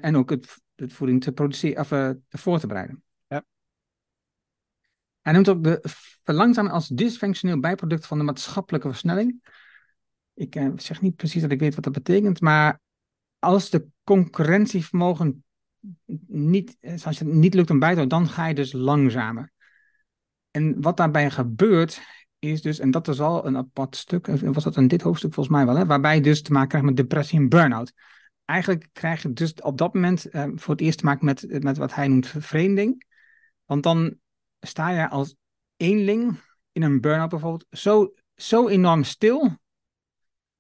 [0.02, 3.04] En ook het, het voeding te produceren, of voor te bereiden.
[3.28, 3.44] Ja.
[5.22, 5.80] Hij noemt ook de
[6.24, 9.54] verlangzaming als dysfunctioneel bijproduct van de maatschappelijke versnelling.
[10.34, 12.80] Ik zeg niet precies dat ik weet wat dat betekent, maar
[13.40, 15.44] als de concurrentievermogen
[16.28, 19.52] niet, als het niet lukt om bij te houden, dan ga je dus langzamer.
[20.52, 22.02] En wat daarbij gebeurt,
[22.40, 25.56] is dus, en dat is al een apart stuk, was dat in dit hoofdstuk volgens
[25.56, 27.94] mij wel, hè, waarbij je dus te maken krijgt met depressie en burn-out.
[28.52, 31.78] Eigenlijk krijg je dus op dat moment eh, voor het eerst te maken met, met
[31.78, 33.06] wat hij noemt vervreemding.
[33.66, 34.16] Want dan
[34.60, 35.36] sta je als
[35.78, 36.40] eenling
[36.72, 39.60] in een burn-out bijvoorbeeld zo, zo enorm stil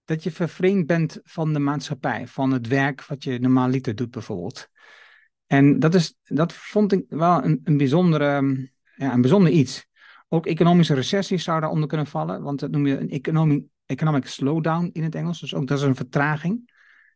[0.05, 4.69] dat je vervreemd bent van de maatschappij, van het werk wat je normaliter doet bijvoorbeeld.
[5.47, 8.25] En dat, is, dat vond ik wel een, een, bijzondere,
[8.95, 9.85] ja, een bijzonder iets.
[10.27, 14.89] Ook economische recessies zou daaronder kunnen vallen, want dat noem je een economic, economic slowdown
[14.93, 15.39] in het Engels.
[15.39, 16.70] Dus ook dat is een vertraging.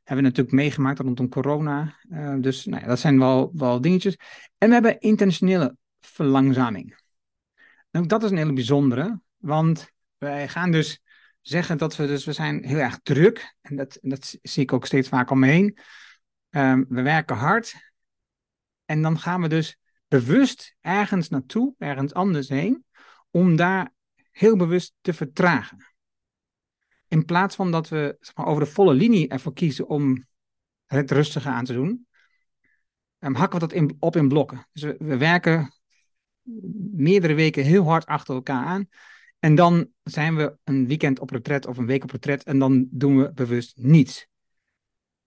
[0.05, 1.99] Hebben we natuurlijk meegemaakt rondom corona.
[2.09, 4.17] Uh, dus nou ja, dat zijn wel, wel dingetjes.
[4.57, 6.99] En we hebben internationale verlangzaming.
[7.91, 11.01] Nou, dat is een hele bijzondere, want wij gaan dus
[11.41, 13.55] zeggen dat we dus, we zijn heel erg druk.
[13.61, 15.77] En dat, dat zie ik ook steeds vaak om me heen.
[16.49, 17.91] Um, we werken hard.
[18.85, 22.85] En dan gaan we dus bewust ergens naartoe, ergens anders heen,
[23.31, 23.93] om daar
[24.31, 25.94] heel bewust te vertragen.
[27.07, 30.25] In plaats van dat we zeg maar, over de volle linie ervoor kiezen om
[30.85, 32.07] het rustige aan te doen,
[33.19, 34.67] um, hakken we dat op in blokken.
[34.71, 35.73] Dus we, we werken
[36.91, 38.87] meerdere weken heel hard achter elkaar aan.
[39.39, 42.87] En dan zijn we een weekend op retret of een week op retret en dan
[42.91, 44.27] doen we bewust niets.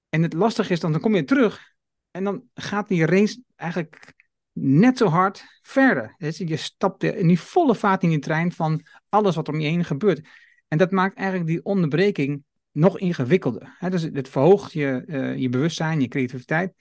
[0.09, 1.75] En het lastige is dan, dan kom je terug
[2.11, 4.15] en dan gaat die race eigenlijk
[4.53, 6.15] net zo hard verder.
[6.19, 9.69] Dus je stapt in die volle vaart in die trein van alles wat om je
[9.69, 10.29] heen gebeurt.
[10.69, 13.77] En dat maakt eigenlijk die onderbreking nog ingewikkelder.
[13.89, 16.75] Dus het verhoogt je, uh, je bewustzijn, je creativiteit.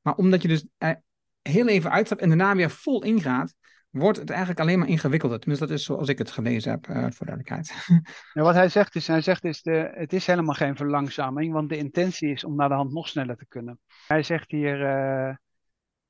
[0.00, 0.66] Maar omdat je dus
[1.42, 3.54] heel even uitstapt en daarna weer vol ingaat,
[3.90, 5.38] wordt het eigenlijk alleen maar ingewikkelder.
[5.38, 7.74] Tenminste, dat is zoals ik het gelezen heb, uh, voor duidelijkheid.
[8.32, 11.76] Wat hij zegt is, hij zegt is de, het is helemaal geen verlangzaming, want de
[11.76, 13.78] intentie is om naar de hand nog sneller te kunnen.
[14.06, 14.78] Hij zegt hier,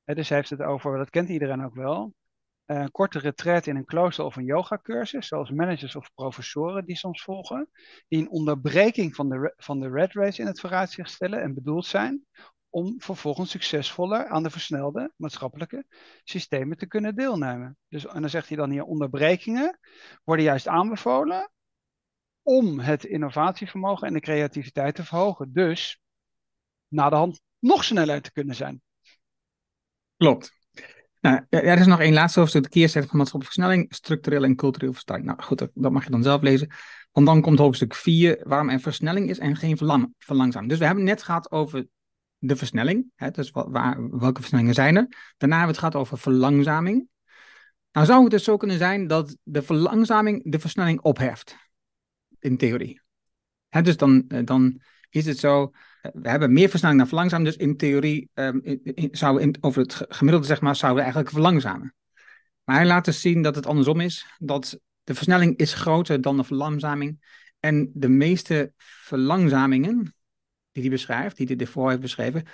[0.03, 2.13] dus hij heeft het over, dat kent iedereen ook wel,
[2.69, 7.23] een korte retreat in een klooster of een yogacursus, zoals managers of professoren die soms
[7.23, 7.69] volgen,
[8.07, 11.85] die een onderbreking van de, van de red race in het vooruitzicht stellen en bedoeld
[11.85, 12.25] zijn
[12.69, 15.85] om vervolgens succesvoller aan de versnelde maatschappelijke
[16.23, 17.77] systemen te kunnen deelnemen.
[17.87, 19.79] Dus, en dan zegt hij dan hier, onderbrekingen
[20.23, 21.51] worden juist aanbevolen
[22.41, 25.53] om het innovatievermogen en de creativiteit te verhogen.
[25.53, 26.01] Dus
[26.87, 28.81] na de hand nog sneller te kunnen zijn.
[30.17, 30.58] Klopt.
[31.19, 34.91] Nou, er is nog één laatste hoofdstuk, de keerzijde van maatschappelijke versnelling, structureel en cultureel
[34.91, 35.27] versterking.
[35.27, 36.69] Nou goed, dat, mag je dan zelf lezen.
[37.11, 40.69] Want dan komt hoofdstuk 4, waarom er versnelling is en geen verlang, verlangzaming.
[40.69, 41.87] Dus we hebben het net gehad over
[42.37, 43.11] de versnelling.
[43.15, 45.07] Hè, dus waar, welke versnellingen zijn er?
[45.37, 47.07] Daarna hebben we het gehad over verlangzaming.
[47.91, 51.55] Nou zou het dus zo kunnen zijn dat de verlangzaming de versnelling opheft.
[52.39, 53.01] In theorie.
[53.69, 57.49] Hè, dus dan, eh, dan is het zo, we hebben meer versnelling dan verlangzaming.
[57.49, 61.33] Dus in theorie um, in, zouden we over het gemiddelde zeg maar, zouden we eigenlijk
[61.33, 61.93] verlangzamen.
[62.63, 64.25] Maar hij laat dus zien dat het andersom is.
[64.37, 67.19] Dat de versnelling is groter dan de verlangzaming.
[67.59, 70.15] En de meeste verlangzamingen,
[70.71, 72.45] die hij beschrijft, die hij ervoor heeft beschreven,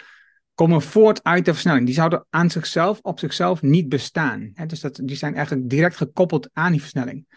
[0.54, 1.86] komen voort uit de versnelling.
[1.86, 4.52] Die zouden aan zichzelf, op zichzelf niet bestaan.
[4.68, 7.28] dus dat, die zijn eigenlijk direct gekoppeld aan die versnelling.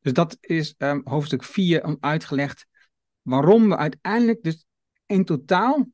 [0.00, 2.66] Dus dat is um, hoofdstuk 4 uitgelegd
[3.22, 4.66] waarom we uiteindelijk dus
[5.08, 5.86] in totaal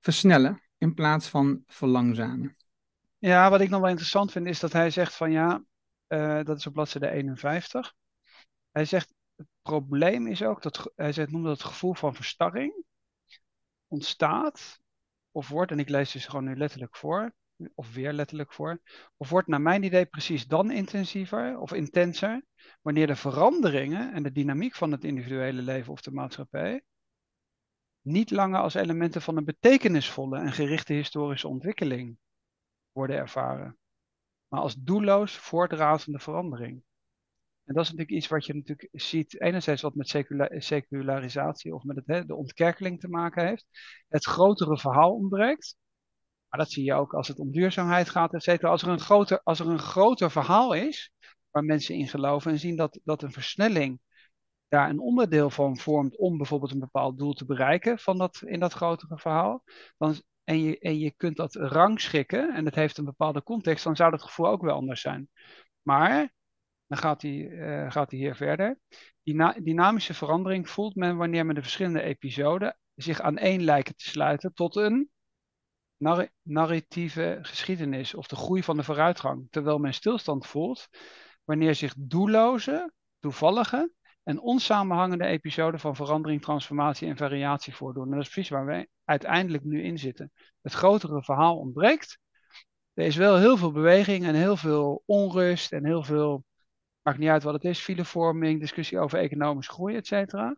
[0.00, 2.56] versnellen in plaats van verlangzamen.
[3.18, 5.64] Ja, wat ik nog wel interessant vind is dat hij zegt van ja,
[6.08, 7.94] uh, dat is op bladzijde 51.
[8.70, 12.84] Hij zegt het probleem is ook dat hij zegt, noemt dat het gevoel van verstarring
[13.88, 14.80] ontstaat
[15.30, 17.32] of wordt, en ik lees dus gewoon nu letterlijk voor,
[17.74, 18.80] of weer letterlijk voor,
[19.16, 22.44] of wordt naar mijn idee precies dan intensiever of intenser
[22.82, 26.82] wanneer de veranderingen en de dynamiek van het individuele leven of de maatschappij
[28.00, 32.18] niet langer als elementen van een betekenisvolle en gerichte historische ontwikkeling
[32.92, 33.78] worden ervaren,
[34.48, 36.82] maar als doelloos voortrazende verandering.
[37.64, 40.22] En dat is natuurlijk iets wat je natuurlijk ziet, enerzijds wat met
[40.58, 43.66] secularisatie of met het, de ontkerkeling te maken heeft.
[44.08, 45.76] Het grotere verhaal ontbreekt.
[46.48, 48.64] Maar dat zie je ook als het om duurzaamheid gaat, et.
[48.64, 51.10] Als er een groter, als er een groter verhaal is,
[51.50, 54.00] waar mensen in geloven en zien dat, dat een versnelling
[54.70, 58.60] daar een onderdeel van vormt om bijvoorbeeld een bepaald doel te bereiken van dat, in
[58.60, 59.64] dat grotere verhaal,
[59.98, 63.96] dan, en, je, en je kunt dat rangschikken en het heeft een bepaalde context, dan
[63.96, 65.28] zou dat gevoel ook wel anders zijn.
[65.82, 66.32] Maar,
[66.86, 68.78] dan gaat hij, uh, gaat hij hier verder,
[69.22, 74.08] die dynamische verandering voelt men wanneer men de verschillende episoden zich aan één lijken te
[74.08, 75.10] sluiten tot een
[76.42, 79.46] narratieve geschiedenis of de groei van de vooruitgang.
[79.50, 80.88] Terwijl men stilstand voelt
[81.44, 83.92] wanneer zich doelloze, toevallige
[84.30, 88.04] en onsamenhangende episoden van verandering, transformatie en variatie voordoen.
[88.04, 90.32] En dat is precies waar wij uiteindelijk nu in zitten.
[90.60, 92.18] Het grotere verhaal ontbreekt.
[92.94, 96.44] Er is wel heel veel beweging en heel veel onrust en heel veel,
[97.02, 100.56] maakt niet uit wat het is, filevorming, discussie over economische groei, et cetera.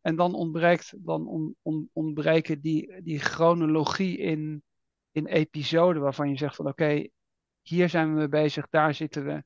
[0.00, 4.62] En dan ontbreekt, dan on, on, ontbreken die, die chronologie in,
[5.10, 7.08] in episoden waarvan je zegt van oké,
[7.62, 9.44] hier zijn we mee bezig, daar zitten we.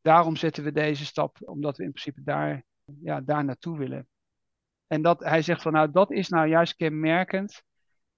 [0.00, 2.64] Daarom zetten we deze stap, omdat we in principe daar
[3.02, 4.08] ja, daar naartoe willen.
[4.86, 7.62] En dat, hij zegt van nou, dat is nou juist kenmerkend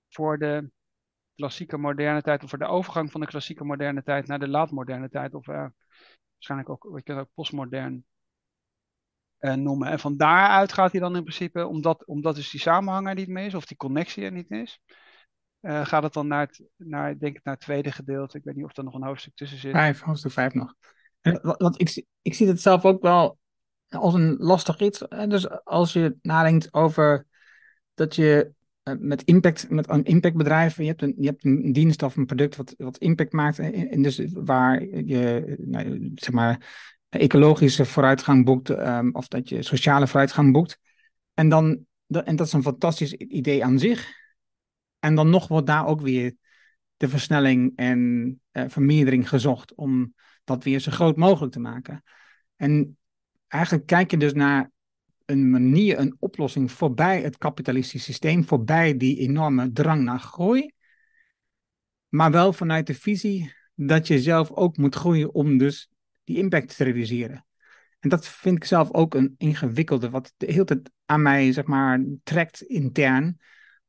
[0.09, 0.71] voor de
[1.35, 5.09] klassieke moderne tijd, of voor de overgang van de klassieke moderne tijd naar de laatmoderne
[5.09, 5.67] tijd, of uh,
[6.33, 8.05] waarschijnlijk ook, kunnen ook postmodern
[9.41, 9.89] uh, noemen.
[9.89, 13.29] En van daaruit gaat hij dan in principe, omdat, omdat dus die samenhang er niet
[13.29, 14.81] meer is, of die connectie er niet is,
[15.61, 18.39] uh, gaat het dan naar het, naar, denk ik, naar tweede gedeelte.
[18.39, 19.73] Ik weet niet of er nog een hoofdstuk tussen zit.
[19.73, 20.75] Vijf, hoofdstuk vijf nog.
[21.41, 23.39] Want ik, ik zie het zelf ook wel
[23.93, 24.99] als een lastig iets.
[25.29, 27.27] Dus als je nadenkt over
[27.95, 28.53] dat je
[28.83, 32.27] eh, met impact, met een impactbedrijf, je hebt een, je hebt een dienst of een
[32.27, 36.71] product wat, wat impact maakt, en dus waar je, nou, zeg maar,
[37.09, 40.79] ecologische vooruitgang boekt, um, of dat je sociale vooruitgang boekt.
[41.35, 44.11] En dan, en dat is een fantastisch idee aan zich.
[44.99, 46.37] En dan nog wordt daar ook weer
[46.97, 52.03] de versnelling en uh, vermeerdering gezocht om dat weer zo groot mogelijk te maken.
[52.57, 52.97] En
[53.53, 54.71] eigenlijk kijk je dus naar
[55.25, 60.73] een manier, een oplossing voorbij het kapitalistische systeem, voorbij die enorme drang naar groei,
[62.09, 65.91] maar wel vanuit de visie dat je zelf ook moet groeien om dus
[66.25, 67.47] die impact te realiseren.
[68.01, 71.65] En dat vind ik zelf ook een ingewikkelde, wat de hele tijd aan mij, zeg
[71.65, 73.39] maar, trekt intern.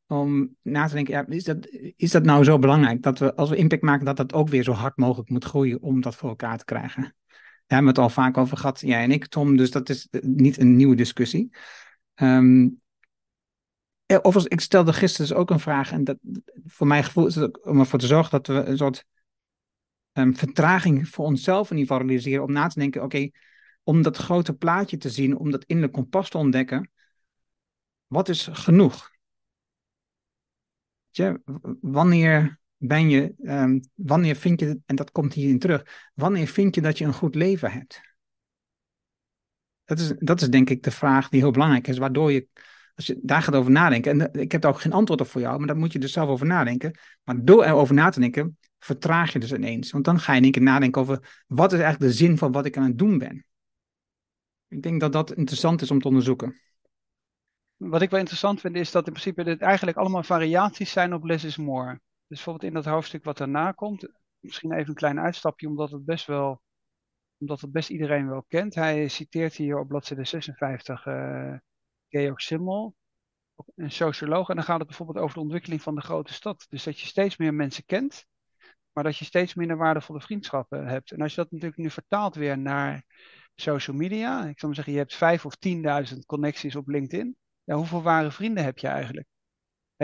[0.08, 3.02] Om na te denken, ja, is, dat, is dat nou zo belangrijk?
[3.02, 5.82] Dat we, als we impact maken, dat dat ook weer zo hard mogelijk moet groeien
[5.82, 7.16] om dat voor elkaar te krijgen.
[7.74, 9.58] Hebben het al vaak over gehad, jij en ik, Tom.
[9.58, 11.56] Dus dat is niet een nieuwe discussie.
[12.16, 12.82] Um,
[14.08, 15.92] overigens, ik stelde gisteren dus ook een vraag.
[15.92, 16.18] En dat,
[16.66, 19.06] voor mijn gevoel is het om ervoor te zorgen dat we een soort
[20.14, 22.44] um, vertraging voor onszelf in ieder geval realiseren.
[22.44, 23.30] Om na te denken, oké,
[23.84, 26.92] om dat grote plaatje te zien, om dat innerlijk kompas te ontdekken.
[28.08, 29.12] Wat is genoeg?
[31.82, 36.82] Wanneer ben je, um, wanneer vind je, en dat komt hierin terug, wanneer vind je
[36.82, 38.02] dat je een goed leven hebt?
[39.86, 42.48] Dat is, dat is denk ik de vraag die heel belangrijk is, waardoor je,
[42.96, 45.42] als je daar gaat over nadenken, en ik heb daar ook geen antwoord op voor
[45.42, 47.00] jou, maar daar moet je dus zelf over nadenken.
[47.24, 49.92] Maar door erover na te denken, vertraag je dus ineens.
[49.92, 52.66] Want dan ga je in één nadenken over, wat is eigenlijk de zin van wat
[52.66, 53.46] ik aan het doen ben?
[54.68, 56.62] Ik denk dat dat interessant is om te onderzoeken.
[57.76, 61.24] Wat ik wel interessant vind, is dat in principe dit eigenlijk allemaal variaties zijn op
[61.24, 62.02] less is more.
[62.28, 64.10] Dus bijvoorbeeld in dat hoofdstuk wat daarna komt,
[64.40, 66.62] misschien even een klein uitstapje, omdat het best wel,
[67.38, 68.76] omdat het best iedereen wel kent.
[68.76, 71.56] Hij citeert hier op bladzijde 56 uh,
[72.08, 72.96] Georg Simmel,
[73.76, 76.66] een socioloog, en dan gaat het bijvoorbeeld over de ontwikkeling van de grote stad.
[76.70, 78.26] Dus dat je steeds meer mensen kent,
[78.92, 81.12] maar dat je steeds minder waardevolle vriendschappen hebt.
[81.12, 83.04] En als je dat natuurlijk nu vertaalt weer naar
[83.56, 87.38] social media, ik zou maar zeggen, je hebt vijf of tienduizend connecties op LinkedIn.
[87.64, 89.28] Ja, hoeveel ware vrienden heb je eigenlijk?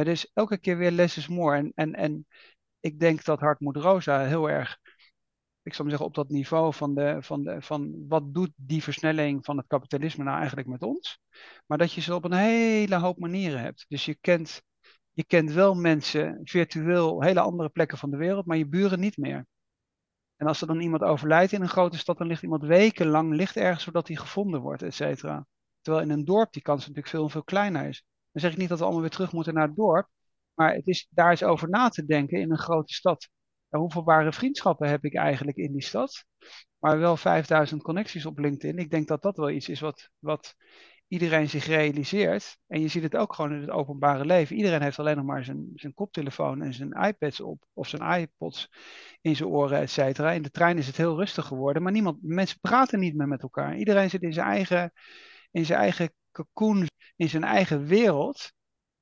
[0.07, 1.57] Is elke keer weer less is more.
[1.57, 2.27] En, en, en
[2.79, 4.79] ik denk dat Hartmoed Rosa heel erg,
[5.61, 8.83] ik zou maar zeggen, op dat niveau van, de, van, de, van wat doet die
[8.83, 11.19] versnelling van het kapitalisme nou eigenlijk met ons?
[11.65, 13.85] Maar dat je ze op een hele hoop manieren hebt.
[13.87, 14.61] Dus je kent
[15.19, 19.17] je kent wel mensen virtueel hele andere plekken van de wereld, maar je buren niet
[19.17, 19.47] meer.
[20.35, 23.55] En als er dan iemand overlijdt in een grote stad, dan ligt iemand wekenlang ligt
[23.55, 25.47] ergens zodat hij gevonden wordt, et cetera.
[25.81, 28.03] Terwijl in een dorp die kans natuurlijk veel, veel kleiner is.
[28.31, 30.07] Dan zeg ik niet dat we allemaal weer terug moeten naar het dorp,
[30.53, 33.29] maar het is daar eens over na te denken in een grote stad.
[33.69, 36.25] hoeveel ware vriendschappen heb ik eigenlijk in die stad?
[36.79, 38.77] Maar wel 5000 connecties op LinkedIn.
[38.77, 40.55] Ik denk dat dat wel iets is wat, wat
[41.09, 42.57] iedereen zich realiseert.
[42.67, 44.55] En je ziet het ook gewoon in het openbare leven.
[44.55, 47.65] Iedereen heeft alleen nog maar zijn, zijn koptelefoon en zijn iPads op.
[47.73, 48.69] Of zijn iPods
[49.21, 50.31] in zijn oren, et cetera.
[50.31, 51.83] In de trein is het heel rustig geworden.
[51.83, 53.77] Maar niemand, mensen praten niet meer met elkaar.
[53.77, 54.93] Iedereen zit in zijn eigen,
[55.51, 58.51] in zijn eigen cocoon, in zijn eigen wereld.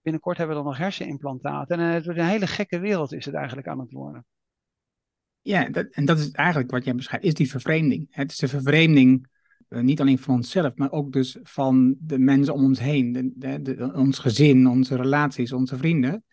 [0.02, 1.80] Binnenkort hebben we dan nog hersenimplantaten.
[1.80, 4.26] En het wordt een hele gekke wereld is het eigenlijk aan het worden.
[5.42, 8.08] Ja, dat, en dat is eigenlijk wat jij beschrijft, is die vervreemding.
[8.10, 9.28] Het is de vervreemding
[9.68, 13.62] eh, niet alleen van onszelf, maar ook dus van de mensen om ons heen, de,
[13.62, 16.24] de, ons gezin, onze relaties, onze vrienden.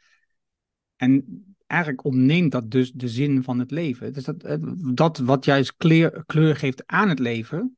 [0.97, 1.25] En
[1.67, 4.13] eigenlijk ontneemt dat dus de zin van het leven.
[4.13, 4.59] Dus dat,
[4.95, 7.77] dat wat juist kleur, kleur geeft aan het leven,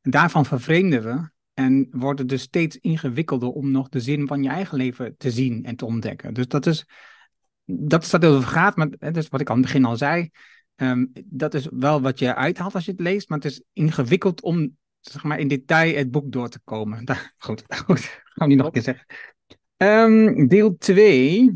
[0.00, 4.48] daarvan vervreemden we en wordt het dus steeds ingewikkelder om nog de zin van je
[4.48, 6.34] eigen leven te zien en te ontdekken.
[6.34, 6.86] Dus dat is,
[7.64, 10.30] dat is dat over gaat, maar dat is wat ik aan het begin al zei.
[10.74, 14.42] Ehm, dat is wel wat je uithaalt als je het leest, maar het is ingewikkeld
[14.42, 17.04] om zeg maar, in detail het boek door te komen.
[17.36, 19.06] goed, goed, gaan we niet nog een keer zeggen.
[19.76, 21.42] Um, deel 2.
[21.42, 21.52] Uh,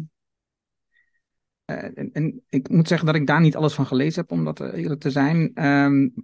[1.67, 4.45] eh, en, en, ik moet zeggen dat ik daar niet alles van gelezen heb, om
[4.45, 5.67] dat eh, eerlijk te zijn.
[5.67, 6.15] Um,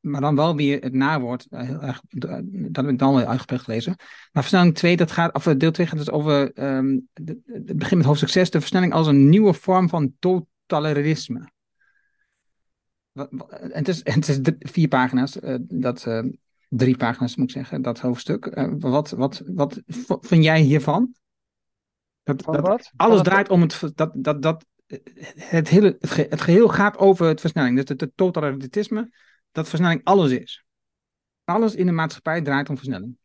[0.00, 1.46] maar dan wel weer het nawoord.
[1.50, 3.94] Uh, heel erg, dat heb ik dan wel uitgebreid gelezen.
[4.32, 7.08] Maar versnelling 2, dat gaat, of deel 2 gaat dus over um,
[7.44, 11.50] het begin met hoofdstuk 6, de versnelling als een nieuwe vorm van totalitarisme.
[13.12, 16.24] En het is, het is vier pagina's, uh, dat, uh,
[16.68, 18.46] drie pagina's moet ik zeggen, dat hoofdstuk.
[18.46, 19.80] Uh, wat, wat, wat
[20.20, 21.14] vind jij hiervan?
[22.22, 22.92] Dat, dat wat?
[22.96, 24.64] Alles draait om het, dat, dat, dat
[25.36, 27.76] het, hele, het, geheel gaat over het versnelling.
[27.76, 29.10] Dus het, het totalitarisme,
[29.58, 30.64] dat versnelling alles is.
[31.44, 33.18] Alles in de maatschappij draait om versnelling.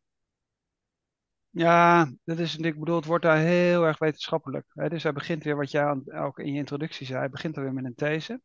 [1.50, 4.66] Ja, dat is, ik bedoel, het wordt daar heel erg wetenschappelijk.
[4.74, 7.74] Dus hij begint weer, wat jij ook in je introductie zei, hij begint er weer
[7.74, 8.42] met een these.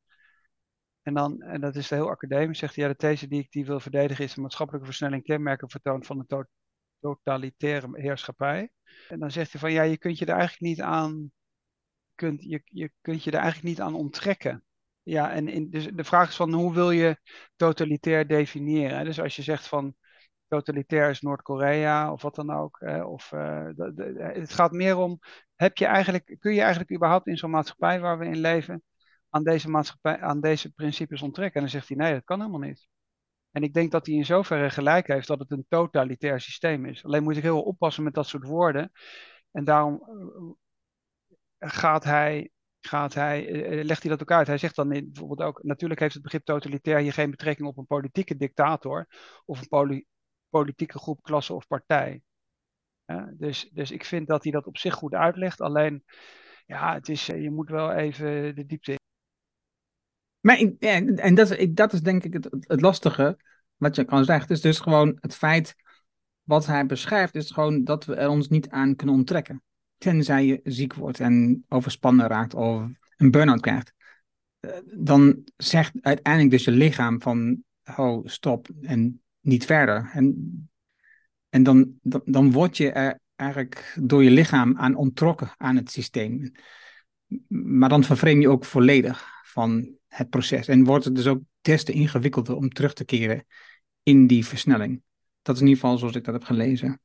[1.03, 3.67] En, dan, en dat is heel academisch, zegt hij, ja, de these die ik die
[3.67, 6.47] wil verdedigen is een maatschappelijke versnelling kenmerken vertoont van een
[7.01, 8.71] totalitaire heerschappij.
[9.09, 11.33] En dan zegt hij van, ja, je kunt je er eigenlijk niet aan,
[12.15, 14.65] kunt, je, je kunt je er eigenlijk niet aan onttrekken.
[15.09, 17.17] Ja, en in, dus de vraag is van, hoe wil je
[17.57, 19.05] totalitair definiëren?
[19.05, 19.95] Dus als je zegt van,
[20.49, 22.81] totalitair is Noord-Korea of wat dan ook.
[23.05, 23.69] of, uh,
[24.17, 25.19] het gaat meer om,
[25.57, 28.83] heb je eigenlijk, kun je eigenlijk überhaupt in zo'n maatschappij waar we in leven
[29.31, 31.55] aan deze maatschappij, aan deze principes onttrekken?
[31.55, 32.89] En dan zegt hij nee, dat kan helemaal niet.
[33.51, 37.05] En ik denk dat hij in zoverre gelijk heeft dat het een totalitair systeem is.
[37.05, 38.93] Alleen moet ik heel oppassen met dat soort woorden.
[39.51, 40.03] En daarom
[41.59, 42.51] eh, gaat hij,
[42.89, 44.47] gaat hij, eh, legt hij dat ook uit.
[44.47, 47.87] Hij zegt dan bijvoorbeeld ook, natuurlijk heeft het begrip totalitair hier geen betrekking op een
[47.87, 49.07] politieke dictator
[49.45, 50.07] of een
[50.51, 52.23] politieke groep, klasse of partij.
[53.33, 55.61] dus, dus ik vind dat hij dat op zich goed uitlegt.
[55.61, 56.05] Alleen,
[56.67, 58.99] ja, het is, eh, je moet wel even de diepte in.
[60.41, 60.57] Maar
[61.17, 63.39] en dat is, dat is denk ik het, het lastige,
[63.77, 64.43] wat je kan zeggen.
[64.43, 65.75] Het is dus gewoon het feit,
[66.43, 69.63] wat hij beschrijft, is gewoon dat we er ons niet aan kunnen onttrekken.
[69.99, 73.93] Tenzij je ziek wordt en overspannen raakt of een burn-out krijgt.
[74.61, 77.63] Eh, dan zegt uiteindelijk dus je lichaam van,
[77.97, 80.11] oh, stop en niet verder.
[80.13, 80.69] En,
[81.49, 85.91] en dan, dan, dan word je er eigenlijk door je lichaam aan ontrokken aan het
[85.91, 86.53] systeem.
[87.49, 90.69] Maar dan vervreem je ook volledig van het proces.
[90.69, 93.47] En wordt het dus ook des te ingewikkelder om terug te keren
[94.03, 95.03] in die versnelling.
[95.43, 97.01] Dat is in ieder geval zoals ik dat heb gelezen.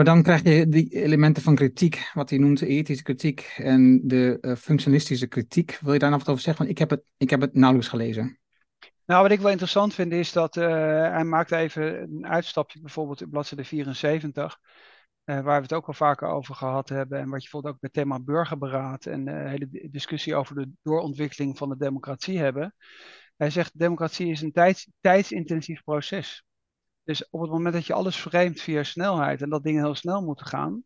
[0.00, 4.38] Dan krijg je die elementen van kritiek, wat hij noemt de ethische kritiek en de
[4.40, 5.78] uh, functionalistische kritiek.
[5.80, 6.64] Wil je daar nog wat over zeggen?
[6.64, 8.38] Want ik heb het, ik heb het nauwelijks gelezen.
[9.04, 10.64] Nou, wat ik wel interessant vind is dat uh,
[11.10, 14.58] hij maakt even een uitstapje, bijvoorbeeld in bladzijde 74.
[15.24, 17.18] Uh, waar we het ook al vaker over gehad hebben.
[17.18, 20.68] En wat je bijvoorbeeld ook bij het thema burgerberaad en de hele discussie over de
[20.82, 22.74] doorontwikkeling van de democratie hebben.
[23.36, 26.44] Hij zegt, democratie is een tijds, tijdsintensief proces.
[27.04, 30.22] Dus op het moment dat je alles vreemd via snelheid en dat dingen heel snel
[30.22, 30.84] moeten gaan,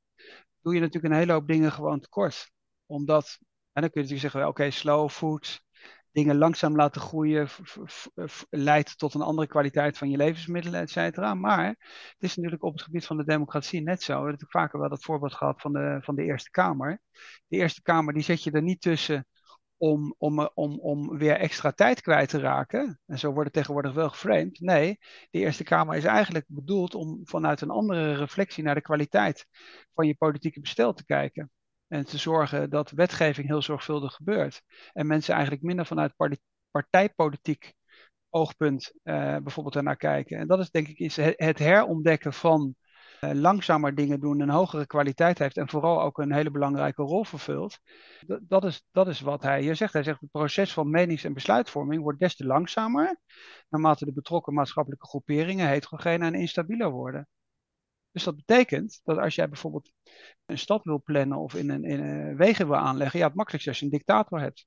[0.63, 2.51] doe je natuurlijk een hele hoop dingen gewoon tekort.
[2.87, 3.39] Omdat,
[3.73, 5.63] en dan kun je natuurlijk zeggen, oké, slow food,
[6.11, 7.49] dingen langzaam laten groeien
[8.51, 11.35] leidt tot een andere kwaliteit van je levensmiddelen, et cetera.
[11.35, 14.13] Maar het is natuurlijk op het gebied van de democratie net zo.
[14.13, 17.01] We hebben natuurlijk vaker wel dat voorbeeld gehad van de, van de Eerste Kamer.
[17.47, 19.27] De Eerste Kamer, die zet je er niet tussen
[19.77, 23.01] om, om, om, om weer extra tijd kwijt te raken.
[23.07, 24.61] En zo wordt het tegenwoordig wel geframed.
[24.61, 24.99] Nee,
[25.31, 29.47] de Eerste Kamer is eigenlijk bedoeld om vanuit een andere reflectie naar de kwaliteit
[29.95, 31.51] van je politieke bestel te kijken.
[31.89, 34.63] En te zorgen dat wetgeving heel zorgvuldig gebeurt.
[34.93, 36.15] En mensen eigenlijk minder vanuit
[36.71, 37.75] partijpolitiek
[38.31, 40.39] oogpunt uh, bijvoorbeeld daarnaar kijken.
[40.39, 42.77] En dat is denk ik is het herontdekken van
[43.21, 47.79] langzamer dingen doen, een hogere kwaliteit heeft en vooral ook een hele belangrijke rol vervult.
[48.41, 49.93] Dat, is, dat is wat hij hier zegt.
[49.93, 53.21] Hij zegt het proces van menings- en besluitvorming wordt des te langzamer
[53.69, 57.29] naarmate de betrokken maatschappelijke groeperingen heterogeen en instabieler worden.
[58.11, 59.93] Dus dat betekent dat als jij bijvoorbeeld
[60.47, 63.71] een stad wil plannen of in een, in een wegen wil aanleggen, ja, het makkelijkste
[63.71, 64.67] als je een dictator hebt.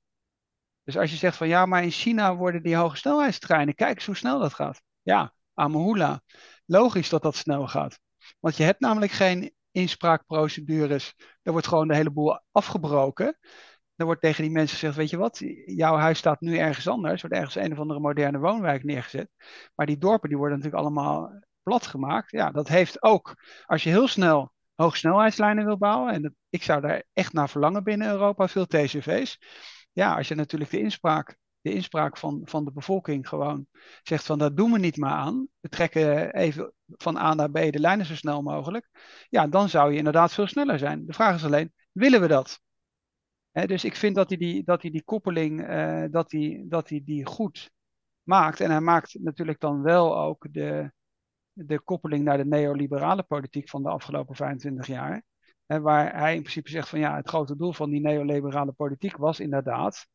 [0.84, 4.06] Dus als je zegt van ja, maar in China worden die hoge snelheidstreinen, kijk eens
[4.06, 4.82] hoe snel dat gaat.
[5.02, 6.22] Ja, Amahula.
[6.66, 7.98] Logisch dat dat snel gaat.
[8.38, 11.14] Want je hebt namelijk geen inspraakprocedures.
[11.42, 13.38] Er wordt gewoon de hele boel afgebroken.
[13.96, 17.22] Er wordt tegen die mensen gezegd, weet je wat, jouw huis staat nu ergens anders.
[17.22, 19.30] Er wordt ergens een of andere moderne woonwijk neergezet.
[19.74, 22.30] Maar die dorpen die worden natuurlijk allemaal plat gemaakt.
[22.30, 26.80] Ja, dat heeft ook, als je heel snel hoogsnelheidslijnen wil bouwen, en dat, ik zou
[26.80, 29.38] daar echt naar verlangen binnen Europa, veel TCV's.
[29.92, 33.66] Ja, als je natuurlijk de inspraak, de inspraak van, van de bevolking gewoon
[34.02, 35.48] zegt van dat doen we niet maar aan.
[35.60, 38.88] We trekken even van A naar B de lijnen zo snel mogelijk.
[39.28, 41.06] Ja, dan zou je inderdaad veel sneller zijn.
[41.06, 42.60] De vraag is alleen, willen we dat?
[43.52, 47.02] dus ik vind dat hij die, dat hij die koppeling, uh, dat hij, dat hij
[47.04, 47.70] die goed
[48.22, 48.60] maakt.
[48.60, 50.92] En hij maakt natuurlijk dan wel ook de,
[51.52, 55.22] de koppeling naar de neoliberale politiek van de afgelopen 25 jaar.
[55.66, 59.16] Hè, waar hij in principe zegt van ja, het grote doel van die neoliberale politiek
[59.16, 60.06] was inderdaad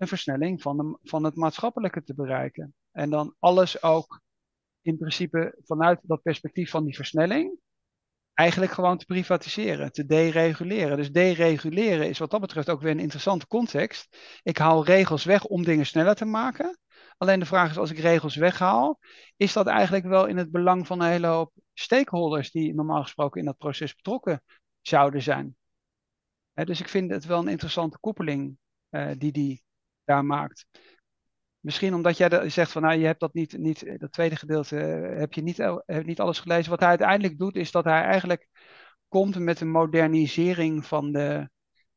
[0.00, 2.74] een versnelling van, de, van het maatschappelijke te bereiken.
[2.92, 4.20] En dan alles ook
[4.82, 7.58] in principe vanuit dat perspectief van die versnelling
[8.34, 10.96] eigenlijk gewoon te privatiseren, te dereguleren.
[10.96, 14.16] Dus dereguleren is wat dat betreft ook weer een interessante context.
[14.42, 16.78] Ik haal regels weg om dingen sneller te maken.
[17.16, 18.98] Alleen de vraag is, als ik regels weghaal,
[19.36, 23.40] is dat eigenlijk wel in het belang van een hele hoop stakeholders die normaal gesproken
[23.40, 24.42] in dat proces betrokken
[24.80, 25.54] zouden zijn?
[26.54, 28.58] dus ik vind het wel een interessante koppeling
[28.90, 29.62] uh, die die
[30.04, 30.66] daar maakt.
[31.60, 35.18] Misschien omdat jij zegt van nou, je hebt dat niet, niet dat tweede gedeelte, uh,
[35.18, 36.70] heb je niet, heb niet alles gelezen.
[36.70, 38.48] Wat hij uiteindelijk doet, is dat hij eigenlijk
[39.08, 41.50] komt met een modernisering van de,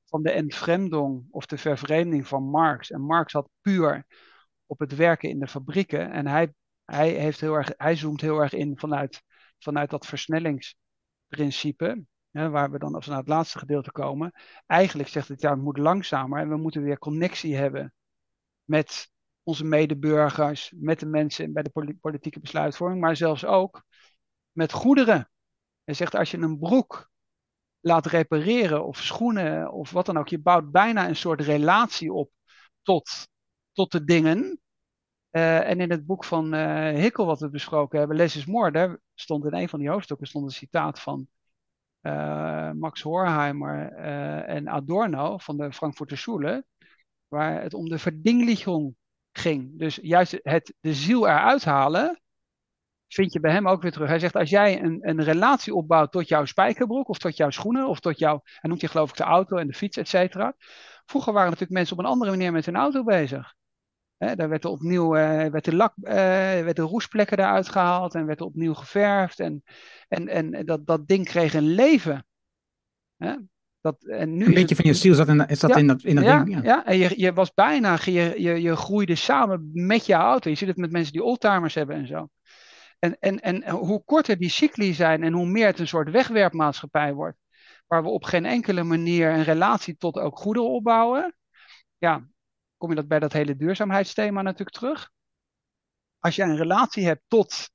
[0.06, 2.92] van de entfremdung of de vervreemding van Marx.
[2.92, 4.06] En Marx had puur
[4.66, 6.12] op het werken in de fabrieken.
[6.12, 6.54] En hij,
[6.86, 9.22] hij, heeft heel erg, hij zoomt heel erg in vanuit,
[9.60, 12.04] vanuit dat versnellingsprincipe.
[12.34, 14.32] Waar we dan als we naar het laatste gedeelte komen.
[14.66, 17.94] Eigenlijk zegt het ja, het moet langzamer en we moeten weer connectie hebben
[18.64, 19.10] met
[19.44, 23.84] onze medeburgers, met de mensen bij de politieke besluitvorming, maar zelfs ook
[24.52, 25.30] met goederen.
[25.84, 27.12] Hij zegt als je een broek
[27.80, 32.32] laat repareren of schoenen of wat dan ook, je bouwt bijna een soort relatie op
[32.82, 33.28] tot
[33.74, 34.62] tot de dingen.
[35.32, 38.72] Uh, en in het boek van uh, Hickel, wat we besproken hebben, Les is More,
[38.72, 41.28] daar stond in een van die hoofdstukken stond een citaat van
[42.74, 43.92] Max Horkheimer
[44.46, 46.66] en Adorno van de Frankfurter Schule,
[47.28, 48.96] waar het om de verdinglichung
[49.32, 49.80] ging.
[49.80, 52.22] Dus juist het de ziel eruit halen,
[53.08, 54.08] vind je bij hem ook weer terug.
[54.08, 57.88] Hij zegt, als jij een, een relatie opbouwt tot jouw spijkerbroek, of tot jouw schoenen,
[57.88, 60.56] of tot jouw, hij noemt je geloof ik de auto en de fiets, et cetera.
[61.06, 63.54] Vroeger waren natuurlijk mensen op een andere manier met hun auto bezig.
[64.18, 66.14] He, daar werd er opnieuw uh, werd de lak, uh,
[66.64, 69.40] werd de roestplekken eruit gehaald en werd er opnieuw geverfd.
[69.40, 69.64] En,
[70.08, 72.26] en, en dat, dat ding kreeg een leven.
[73.18, 73.36] He?
[73.82, 76.24] Dat, en nu een beetje van je ziel zat in, zat in dat, in dat
[76.24, 76.56] ja, ding.
[76.56, 76.86] Ja, ja.
[76.86, 80.50] en je, je was bijna, je, je, je groeide samen met je auto.
[80.50, 82.30] Je ziet het met mensen die oldtimers hebben en zo.
[83.00, 87.14] En, en, en hoe korter die cycli zijn en hoe meer het een soort wegwerpmaatschappij
[87.14, 87.38] wordt,
[87.88, 91.36] waar we op geen enkele manier een relatie tot ook goederen opbouwen,
[91.98, 92.28] ja,
[92.84, 95.12] kom je dat bij dat hele duurzaamheidsthema natuurlijk terug.
[96.20, 97.70] Als je een relatie hebt tot,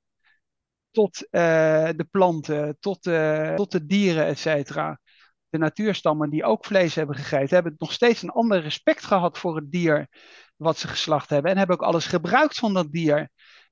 [0.91, 4.99] tot uh, de planten, tot, uh, tot de dieren, et cetera.
[5.49, 9.55] De natuurstammen die ook vlees hebben gegeten, hebben nog steeds een ander respect gehad voor
[9.55, 10.07] het dier
[10.55, 11.51] wat ze geslacht hebben.
[11.51, 13.29] En hebben ook alles gebruikt van dat dier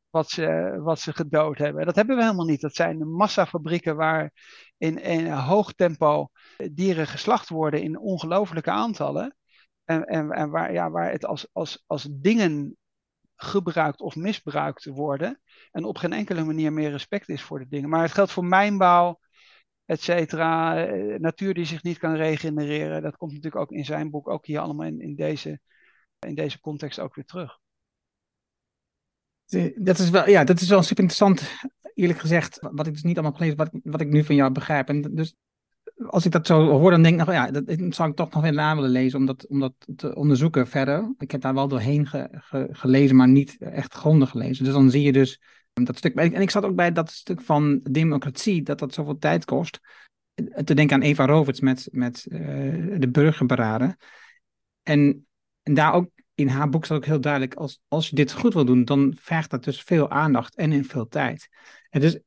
[0.09, 1.85] wat ze, wat ze gedood hebben.
[1.85, 2.61] Dat hebben we helemaal niet.
[2.61, 4.31] Dat zijn massafabrieken waar
[4.77, 6.29] in, in hoog tempo
[6.71, 9.36] dieren geslacht worden in ongelofelijke aantallen.
[9.88, 12.77] En, en, en waar, ja, waar het als, als, als dingen
[13.35, 15.41] gebruikt of misbruikt worden.
[15.71, 17.89] En op geen enkele manier meer respect is voor de dingen.
[17.89, 19.19] Maar het geldt voor mijnbouw,
[19.85, 20.85] et cetera.
[20.85, 23.01] Eh, natuur die zich niet kan regenereren.
[23.01, 25.59] Dat komt natuurlijk ook in zijn boek, ook hier allemaal in, in, deze,
[26.19, 27.59] in deze context ook weer terug.
[29.75, 31.57] Dat is wel, ja, dat is wel super interessant,
[31.93, 32.57] eerlijk gezegd.
[32.61, 34.89] Wat ik dus niet allemaal gelezen, wat, wat ik nu van jou begrijp.
[34.89, 35.35] En dus
[36.06, 38.43] als ik dat zo hoor, dan denk ik, nou ja, dat, zou ik toch nog
[38.43, 41.14] weer na willen lezen om dat, om dat te onderzoeken verder.
[41.18, 44.64] Ik heb daar wel doorheen ge, ge, gelezen, maar niet echt grondig gelezen.
[44.64, 45.41] Dus dan zie je dus
[45.74, 46.16] dat stuk.
[46.16, 49.80] En ik zat ook bij dat stuk van democratie, dat dat zoveel tijd kost.
[50.64, 52.39] te denken aan Eva Roberts met, met uh,
[53.00, 53.98] de burgerberaden.
[54.84, 55.28] En,
[55.64, 58.54] en daar ook in haar boek staat ook heel duidelijk, als, als je dit goed
[58.54, 61.50] wil doen, dan vergt dat dus veel aandacht en in veel tijd.
[61.89, 62.20] En dus,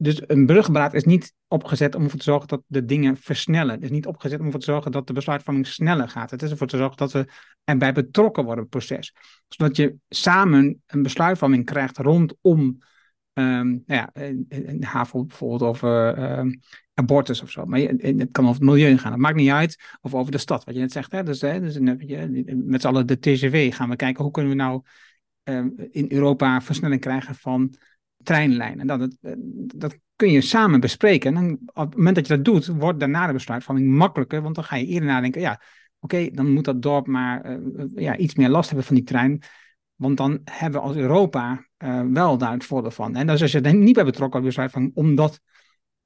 [0.00, 3.74] dus een burgerberaad is niet opgezet om ervoor te zorgen dat de dingen versnellen.
[3.74, 6.30] Het is niet opgezet om ervoor te zorgen dat de besluitvorming sneller gaat.
[6.30, 7.28] Het is ervoor te zorgen dat we
[7.64, 9.14] erbij betrokken worden in het proces.
[9.48, 12.78] Zodat je samen een besluitvorming krijgt rondom
[13.38, 14.10] Um, nou ja,
[14.48, 16.60] in, HAVO bijvoorbeeld over um,
[16.94, 17.64] abortus of zo.
[17.64, 19.12] Maar het kan over het milieu gaan.
[19.12, 19.82] Het maakt niet uit.
[20.00, 21.12] Of over de stad, wat je net zegt.
[21.12, 21.22] Hè?
[21.22, 21.78] Dus, hè, dus
[22.54, 24.82] met z'n allen de TGV gaan we kijken hoe kunnen we nou
[25.44, 27.74] um, in Europa versnelling krijgen van
[28.22, 28.86] treinlijnen.
[28.86, 29.16] Dat,
[29.74, 31.36] dat kun je samen bespreken.
[31.36, 34.42] En op het moment dat je dat doet, wordt daarna de besluitvorming makkelijker.
[34.42, 35.62] Want dan ga je eerder nadenken, ja,
[35.98, 39.42] oké, dan moet dat dorp maar uh, ja, iets meer last hebben van die trein.
[39.94, 41.66] Want dan hebben we als Europa
[42.10, 43.16] wel daar het voordeel van.
[43.16, 45.40] En dus als je er niet bij betrokken wordt, besluit van, omdat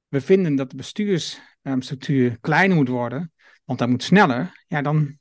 [0.07, 3.31] we vinden dat de bestuursstructuur kleiner moet worden,
[3.65, 5.17] want dat moet sneller, ja, dan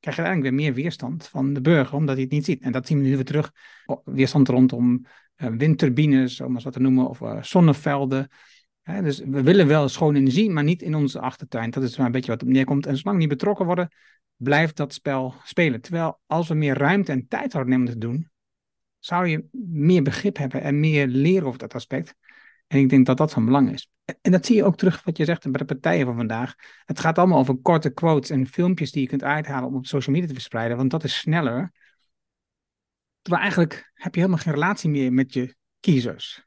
[0.00, 2.62] krijg je eigenlijk weer meer weerstand van de burger, omdat hij het niet ziet.
[2.62, 3.52] En dat zien we nu weer terug.
[4.04, 5.06] Weerstand rondom
[5.36, 8.28] windturbines, om eens wat te noemen, of uh, zonnevelden.
[8.82, 11.70] dus we willen wel schone energie, maar niet in onze achtertuin.
[11.70, 12.86] Dat is maar een beetje wat op neerkomt.
[12.86, 13.88] En zolang niet betrokken worden,
[14.36, 15.80] blijft dat spel spelen.
[15.80, 18.30] Terwijl als we meer ruimte en tijd hadden om te doen,
[18.98, 22.14] zou je meer begrip hebben en meer leren over dat aspect.
[22.66, 23.90] En ik denk dat dat van belang is.
[24.20, 26.54] En dat zie je ook terug wat je zegt bij de partijen van vandaag.
[26.84, 30.14] Het gaat allemaal over korte quotes en filmpjes die je kunt uithalen om op social
[30.14, 31.72] media te verspreiden, want dat is sneller.
[33.22, 36.46] Terwijl eigenlijk heb je helemaal geen relatie meer met je kiezers.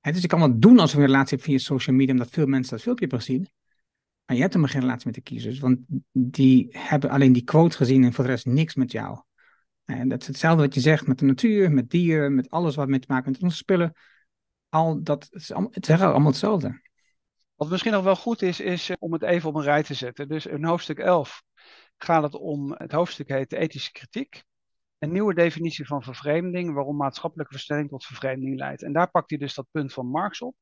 [0.00, 2.46] dus je kan wel doen als je een relatie hebt via social media, omdat veel
[2.46, 3.50] mensen dat filmpje hebben gezien.
[4.24, 5.78] Maar je hebt helemaal geen relatie met de kiezers, want
[6.12, 9.22] die hebben alleen die quote gezien en voor de rest niks met jou.
[9.84, 12.88] En dat is hetzelfde wat je zegt met de natuur, met dieren, met alles wat
[12.88, 13.92] mee te maken met onze spullen.
[14.68, 16.80] Al dat, het, is allemaal, het allemaal hetzelfde.
[17.54, 19.94] Wat misschien nog wel goed is, is eh, om het even op een rij te
[19.94, 20.28] zetten.
[20.28, 21.42] Dus in hoofdstuk 11
[21.96, 24.42] gaat het om, het hoofdstuk heet ethische kritiek.
[25.02, 28.82] Een nieuwe definitie van vervreemding, waarom maatschappelijke verstelling tot vervreemding leidt.
[28.82, 30.56] En daar pakt hij dus dat punt van Marx op.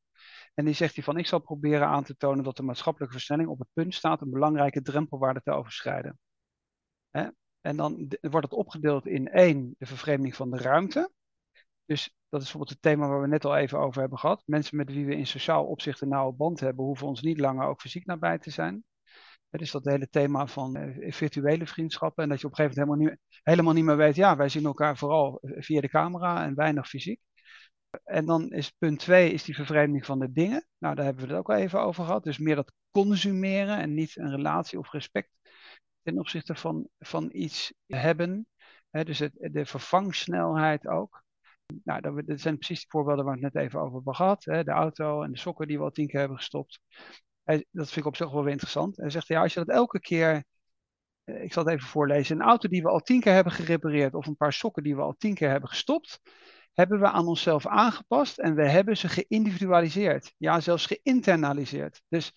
[0.55, 3.49] En die zegt hij van, ik zal proberen aan te tonen dat de maatschappelijke versnelling
[3.49, 6.19] op het punt staat een belangrijke drempelwaarde te overschrijden.
[7.11, 7.29] Hè?
[7.61, 11.13] En dan wordt het opgedeeld in één, de vervreemding van de ruimte.
[11.85, 14.43] Dus dat is bijvoorbeeld het thema waar we net al even over hebben gehad.
[14.47, 17.67] Mensen met wie we in sociaal opzicht een nauwe band hebben, hoeven ons niet langer
[17.67, 18.85] ook fysiek nabij te zijn.
[19.51, 22.23] Is dat hele thema van uh, virtuele vriendschappen.
[22.23, 24.49] En dat je op een gegeven moment helemaal niet, helemaal niet meer weet, ja, wij
[24.49, 27.21] zien elkaar vooral via de camera en weinig fysiek.
[28.05, 30.67] En dan is punt twee, is die vervreemding van de dingen.
[30.79, 32.25] Nou, daar hebben we het ook al even over gehad.
[32.25, 35.31] Dus meer dat consumeren en niet een relatie of respect
[36.03, 38.47] ten opzichte van, van iets hebben.
[38.91, 41.23] dus de vervangsnelheid ook.
[41.85, 44.43] Nou, dat, dat, zijn precies die voorbeelden waar we het net even over hebben gehad.
[44.43, 46.81] de auto en de sokken die we al tien keer hebben gestopt.
[47.57, 48.97] Dat vind ik op zich wel weer interessant.
[48.97, 50.45] Hij zegt, ja, als je dat elke keer
[51.31, 52.37] eh, ik zal het even voorlezen.
[52.37, 55.03] Een auto die we al tien keer hebben gerepareerd of een paar sokken die we
[55.03, 56.21] al tien keer hebben gestopt,
[56.73, 60.35] hebben we aan onszelf aangepast en we hebben ze geïndividualiseerd.
[60.37, 62.03] Ja, zelfs geïnternaliseerd.
[62.09, 62.33] Dus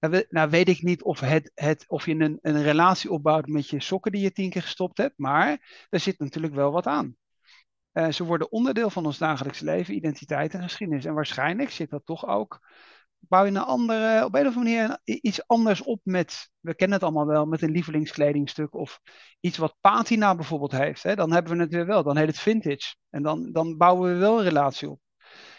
[0.00, 3.68] nou, nou weet ik niet of, het, het, of je een, een relatie opbouwt met
[3.68, 7.16] je sokken die je tien keer gestopt hebt, maar er zit natuurlijk wel wat aan.
[7.92, 11.04] Uh, ze worden onderdeel van ons dagelijks leven, identiteit en geschiedenis.
[11.04, 12.60] En waarschijnlijk zit dat toch ook
[13.18, 16.96] bouw je een andere, op een of andere manier iets anders op met, we kennen
[16.96, 19.00] het allemaal wel, met een lievelingskledingstuk of
[19.40, 21.02] iets wat patina bijvoorbeeld heeft.
[21.02, 21.14] Hè?
[21.14, 22.94] Dan hebben we het weer wel, dan heet het vintage.
[23.10, 25.00] En dan, dan bouwen we wel een relatie op.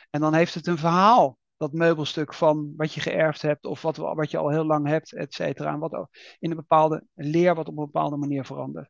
[0.09, 3.97] En dan heeft het een verhaal, dat meubelstuk van wat je geërfd hebt of wat,
[3.97, 5.73] wat je al heel lang hebt, et cetera.
[5.73, 6.07] En wat
[6.39, 8.89] in een bepaalde leer wat op een bepaalde manier verandert.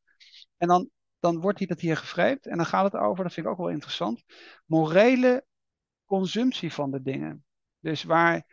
[0.57, 0.89] En dan,
[1.19, 3.57] dan wordt die dat hier gevreemd en dan gaat het over, dat vind ik ook
[3.57, 4.23] wel interessant,
[4.65, 5.45] morele
[6.05, 7.43] consumptie van de dingen.
[7.79, 8.45] Dus waar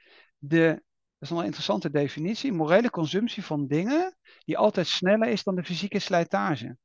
[0.49, 0.83] de,
[1.19, 5.65] dat is een interessante definitie, morele consumptie van dingen die altijd sneller is dan de
[5.65, 6.77] fysieke slijtage.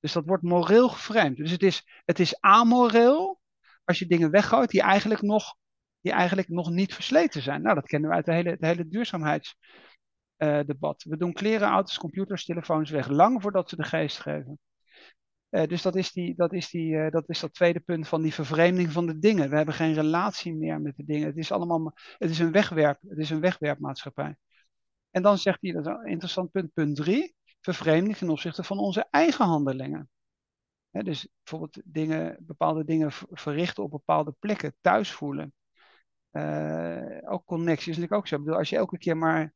[0.00, 1.36] Dus dat wordt moreel geframed.
[1.36, 3.40] Dus het is, het is amoreel
[3.84, 5.54] als je dingen weggooit die eigenlijk nog,
[6.00, 7.62] die eigenlijk nog niet versleten zijn.
[7.62, 11.04] Nou, dat kennen we uit de hele, het hele duurzaamheidsdebat.
[11.04, 14.58] Uh, we doen kleren, auto's, computers, telefoons weg, lang voordat ze de geest geven.
[15.50, 18.22] Uh, dus dat is, die, dat, is die, uh, dat is dat tweede punt van
[18.22, 19.50] die vervreemding van de dingen.
[19.50, 21.26] We hebben geen relatie meer met de dingen.
[21.26, 24.36] Het is allemaal, het is een wegwerp, het is een wegwerpmaatschappij.
[25.10, 28.78] En dan zegt hij, dat is een interessant punt, punt drie, vervreemding ten opzichte van
[28.78, 30.10] onze eigen handelingen.
[30.90, 35.52] dus bijvoorbeeld dingen, bepaalde dingen verrichten op bepaalde plekken, thuis voelen.
[36.32, 38.34] Uh, ook connecties, natuurlijk ook zo.
[38.34, 39.54] Ik bedoel, als je elke keer maar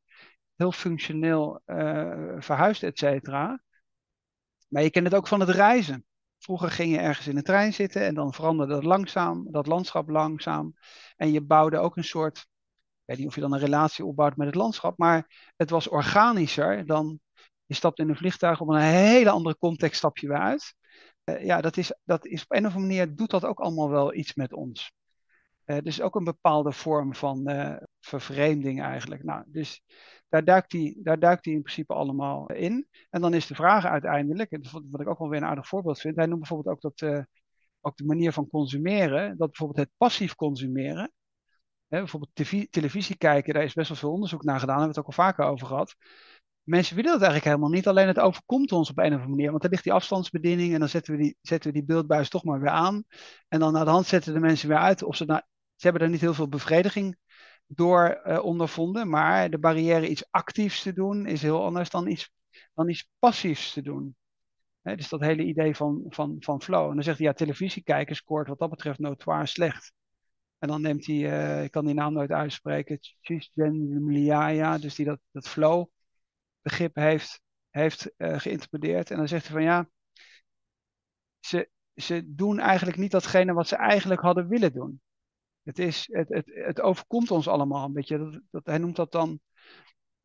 [0.56, 1.60] heel functioneel
[2.38, 3.62] verhuist, et cetera,
[4.72, 6.04] maar je kent het ook van het reizen.
[6.38, 10.08] Vroeger ging je ergens in de trein zitten en dan veranderde dat langzaam, dat landschap
[10.08, 10.74] langzaam.
[11.16, 12.46] En je bouwde ook een soort,
[13.04, 16.86] weet niet of je dan een relatie opbouwt met het landschap, maar het was organischer
[16.86, 17.20] dan
[17.66, 20.74] je stapt in een vliegtuig op een hele andere context stap je weer uit.
[21.24, 23.90] Uh, ja, dat is, dat is op een of andere manier doet dat ook allemaal
[23.90, 24.92] wel iets met ons.
[25.66, 29.24] Uh, dus ook een bepaalde vorm van uh, vervreemding eigenlijk.
[29.24, 29.82] Nou, dus
[30.32, 32.86] daar duikt, hij, daar duikt in principe allemaal in.
[33.10, 36.00] En dan is de vraag uiteindelijk, en wat ik ook wel weer een aardig voorbeeld
[36.00, 37.26] vind, hij noemt bijvoorbeeld ook dat
[37.80, 41.12] ook de manier van consumeren, dat bijvoorbeeld het passief consumeren,
[41.88, 45.10] hè, bijvoorbeeld televisie kijken, daar is best wel veel onderzoek naar gedaan, daar hebben we
[45.10, 45.94] het ook al vaker over gehad.
[46.62, 49.50] Mensen willen dat eigenlijk helemaal niet, alleen het overkomt ons op een of andere manier,
[49.50, 52.44] want er ligt die afstandsbediening en dan zetten we die, zetten we die beeldbuis toch
[52.44, 53.04] maar weer aan.
[53.48, 55.42] En dan naar de hand zetten de mensen weer uit of ze nou,
[55.74, 57.16] ze hebben er niet heel veel bevrediging
[57.74, 62.32] door uh, ondervonden, maar de barrière iets actiefs te doen is heel anders dan iets,
[62.74, 64.16] dan iets passiefs te doen
[64.82, 66.88] dus dat hele idee van, van, van flow.
[66.88, 69.92] En dan zegt hij, ja, televisie kijken scoort wat dat betreft notoire slecht.
[70.58, 75.20] En dan neemt hij, uh, ik kan die naam nooit uitspreken, Chisgen dus die dat,
[75.30, 75.86] dat flow
[76.62, 79.10] begrip heeft, heeft uh, geïnterpreteerd.
[79.10, 79.88] En dan zegt hij van ja,
[81.40, 85.00] ze, ze doen eigenlijk niet datgene wat ze eigenlijk hadden willen doen.
[85.62, 88.42] Het, is, het, het, het overkomt ons allemaal een beetje.
[88.50, 89.40] Dat, hij noemt dat dan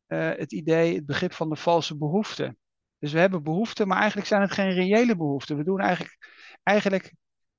[0.06, 2.56] uh, het idee, het begrip van de valse behoefte.
[2.98, 5.56] Dus we hebben behoeften, maar eigenlijk zijn het geen reële behoeften.
[5.56, 6.18] We doen eigenlijk,
[6.62, 7.14] eigenlijk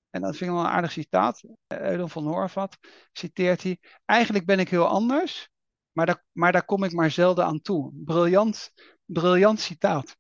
[0.10, 2.78] en dat vind ik wel een aardig citaat, Eudon van Horvat
[3.12, 5.50] citeert hij, eigenlijk ben ik heel anders,
[5.92, 7.92] maar daar, maar daar kom ik maar zelden aan toe.
[7.94, 8.72] Briljant,
[9.06, 10.18] briljant citaat.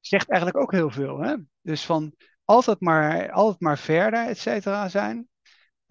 [0.00, 1.18] Zegt eigenlijk ook heel veel.
[1.18, 1.36] Hè?
[1.60, 5.28] Dus van altijd maar, altijd maar verder, et cetera, zijn.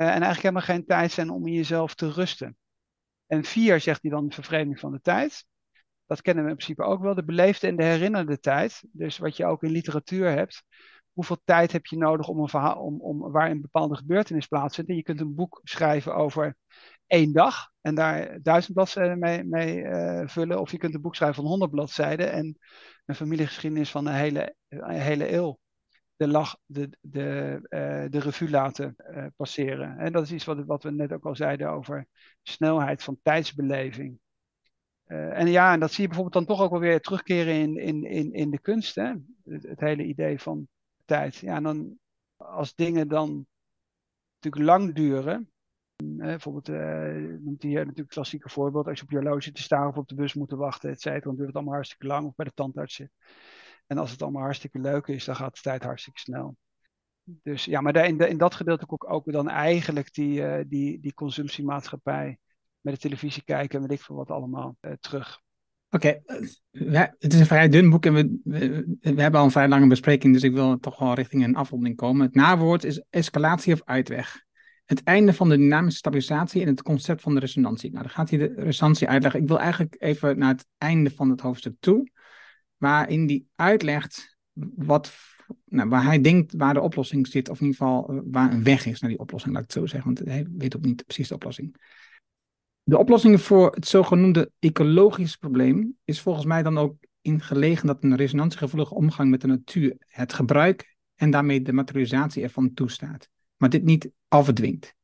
[0.04, 2.58] Uh, en eigenlijk helemaal geen tijd zijn om in jezelf te rusten.
[3.28, 5.46] En vier zegt hij dan vervreemding van de tijd
[6.06, 8.84] dat kennen we in principe ook wel, de beleefde en de herinnerde tijd.
[8.92, 10.64] Dus wat je ook in literatuur hebt.
[11.14, 14.90] Hoeveel tijd heb je nodig om een verhaal, om, om, waar een bepaalde gebeurtenis plaatsvindt?
[14.90, 16.56] En je kunt een boek schrijven over
[17.08, 20.60] één dag en daar duizend bladzijden mee, mee uh, vullen.
[20.60, 22.58] Of je kunt een boek schrijven van honderd bladzijden en
[23.06, 25.60] een familiegeschiedenis van een hele, een hele eeuw
[26.26, 29.98] de, lach, de, de, uh, de revue laten uh, passeren.
[29.98, 32.08] En dat is iets wat, wat we net ook al zeiden over
[32.42, 34.20] snelheid van tijdsbeleving.
[35.08, 37.78] Uh, en ja, en dat zie je bijvoorbeeld dan toch ook wel weer terugkeren in,
[37.78, 38.96] in, in, in de kunst.
[38.96, 39.14] Hè?
[39.44, 40.68] Het, hele idee van
[41.06, 41.36] tijd.
[41.36, 41.98] Ja, dan
[42.38, 43.46] als dingen dan
[44.40, 45.48] natuurlijk lang duren.
[46.04, 46.68] Bijvoorbeeld,
[47.42, 48.88] noemt hier natuurlijk klassieke voorbeeld.
[48.88, 51.20] Als je op je horloge te staan of op de bus moet wachten, et cetera,
[51.20, 52.28] dan duurt het allemaal hartstikke lang.
[52.28, 53.12] Of bij de tandarts zit.
[53.88, 56.56] En als het allemaal hartstikke leuk is, dan gaat de tijd hartstikke snel.
[57.24, 61.00] Dus ja, maar in, de, in dat gedeelte ook, ook dan eigenlijk die, uh, die,
[61.00, 62.38] die consumptiemaatschappij
[62.82, 65.42] met de televisie kijken en weet ik veel wat allemaal uh, terug.
[65.90, 66.22] Oké,
[66.72, 67.14] okay.
[67.18, 69.88] het is een vrij dun boek en we, we, we, hebben al een vrij lange
[69.88, 72.26] bespreking, dus ik wil toch wel richting een afronding komen.
[72.26, 74.44] Het nawoord is escalatie of uitweg.
[74.86, 77.92] Het einde van de dynamische stabilisatie en het concept van de resonantie.
[77.92, 79.42] Nou, dan gaat hij de resonantie uitleggen.
[79.42, 82.12] Ik wil eigenlijk even naar het einde van het hoofdstuk toe,
[82.84, 84.38] waarin hij uitlegt
[84.76, 85.14] wat,
[85.66, 88.64] nou, waar hij denkt waar de oplossing zit, of in ieder geval eh, waar een
[88.64, 91.06] weg is naar die oplossing, laat ik het zo zeggen, want hij weet ook niet
[91.06, 91.76] precies de oplossing.
[92.84, 98.16] De oplossing voor het zogenoemde ecologische probleem is volgens mij dan ook ingelegen dat een
[98.16, 103.84] resonantiegevoelige omgang met de natuur het gebruik en daarmee de materialisatie ervan toestaat, maar dit
[103.84, 104.96] niet afdwingt.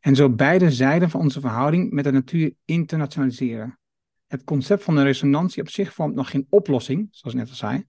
[0.00, 3.78] En zo beide zijden van onze verhouding met de natuur internationaliseren.
[4.28, 7.56] Het concept van de resonantie op zich vormt nog geen oplossing, zoals ik net al
[7.56, 7.86] zei,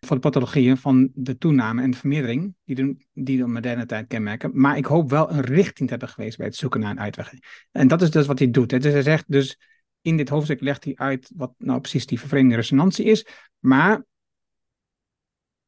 [0.00, 4.06] voor de pathologieën van de toename en de vermeerdering die de, die de moderne tijd
[4.06, 4.50] kenmerken.
[4.54, 7.32] Maar ik hoop wel een richting te hebben geweest bij het zoeken naar een uitweg.
[7.72, 8.68] En dat is dus wat hij doet.
[8.68, 9.58] Dus hij zegt dus,
[10.00, 13.26] in dit hoofdstuk legt hij uit wat nou precies die vervreemde resonantie is.
[13.58, 14.04] Maar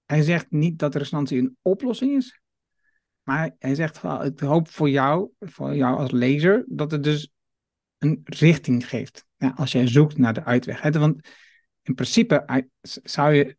[0.05, 2.41] hij zegt niet dat de resonantie een oplossing is.
[3.23, 7.31] Maar hij zegt, ik hoop voor jou, voor jou als lezer, dat het dus
[8.01, 9.25] een richting geeft.
[9.55, 10.83] Als jij zoekt naar de uitweg.
[10.83, 11.29] Want
[11.83, 12.69] in principe
[13.03, 13.57] zou je,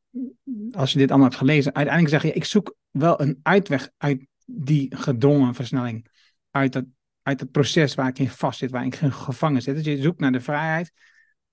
[0.72, 4.28] als je dit allemaal hebt gelezen, uiteindelijk zeggen: je, ik zoek wel een uitweg uit
[4.46, 6.08] die gedwongen versnelling.
[6.50, 6.86] Uit, dat,
[7.22, 9.76] uit het proces waar ik in vast zit, waar ik gevangen zit.
[9.76, 10.92] Dus je zoekt naar de vrijheid.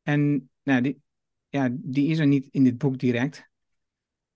[0.03, 1.03] En nou, die,
[1.49, 3.49] ja, die is er niet in dit boek direct.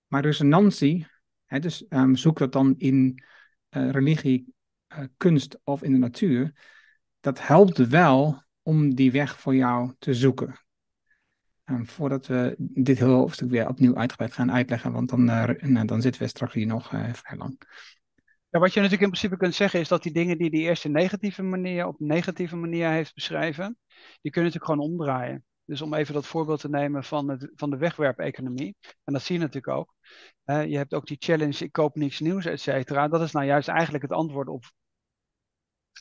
[0.07, 1.07] Maar resonantie,
[1.45, 3.23] hè, dus um, zoek dat dan in
[3.77, 4.53] uh, religie,
[4.97, 6.53] uh, kunst of in de natuur.
[7.23, 10.59] Dat helpt wel om die weg voor jou te zoeken.
[11.65, 16.01] Um, voordat we dit heel hoofdstuk weer opnieuw uitgebreid gaan uitleggen, want dan, uh, dan
[16.01, 17.57] zitten we straks hier nog uh, vrij lang.
[18.49, 21.43] Wat je natuurlijk in principe kunt zeggen is dat die dingen die die eerste negatieve
[21.43, 23.77] manier op negatieve manier heeft beschreven,
[24.21, 25.43] die kunnen natuurlijk gewoon omdraaien.
[25.65, 29.35] Dus om even dat voorbeeld te nemen van, het, van de wegwerpeconomie, en dat zie
[29.35, 29.93] je natuurlijk ook.
[30.43, 33.07] Je hebt ook die challenge, ik koop niks nieuws, et cetera.
[33.07, 34.63] Dat is nou juist eigenlijk het antwoord op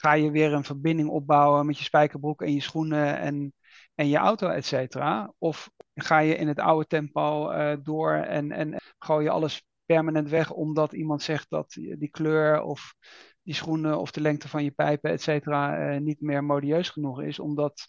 [0.02, 3.54] ga je weer een verbinding opbouwen met je spijkerbroek en je schoenen en,
[3.94, 5.32] en je auto, et cetera?
[5.38, 10.28] Of ga je in het oude tempo uh, door en, en gooi je alles permanent
[10.28, 12.94] weg omdat iemand zegt dat die kleur of
[13.42, 17.22] die schoenen of de lengte van je pijpen, et cetera, uh, niet meer modieus genoeg
[17.22, 17.88] is, omdat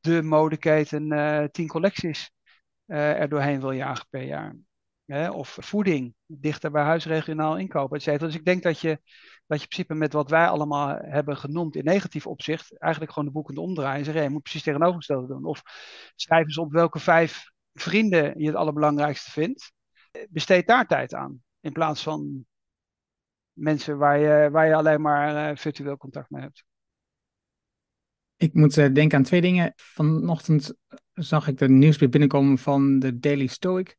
[0.00, 2.30] de modeketen uh, tien collecties
[2.86, 4.56] er doorheen wil jagen per jaar.
[5.12, 5.30] Hè?
[5.30, 8.26] Of voeding, dichter bij huis regionaal inkopen, et cetera.
[8.26, 8.88] Dus ik denk dat je,
[9.46, 13.28] dat je in principe met wat wij allemaal hebben genoemd in negatief opzicht, eigenlijk gewoon
[13.28, 15.44] de boeken omdraaien en zeggen, je moet precies tegenovergestelde doen.
[15.44, 15.62] Of
[16.14, 19.72] schrijf eens op welke vijf vrienden je het allerbelangrijkste vindt.
[20.28, 21.42] Besteed daar tijd aan.
[21.60, 22.46] In plaats van
[23.52, 26.64] mensen waar je, waar je alleen maar uh, virtueel contact mee hebt.
[28.36, 29.72] Ik moet uh, denken aan twee dingen.
[29.76, 30.74] Vanochtend
[31.12, 33.96] zag ik de nieuwsbrief binnenkomen van de Daily Stoic.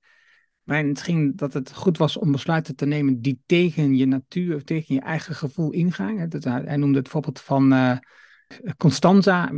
[0.63, 4.55] Maar het ging dat het goed was om besluiten te nemen die tegen je natuur
[4.55, 6.29] of tegen je eigen gevoel ingaan.
[6.43, 7.97] hij noemde het voorbeeld van uh,
[8.77, 9.51] Constanza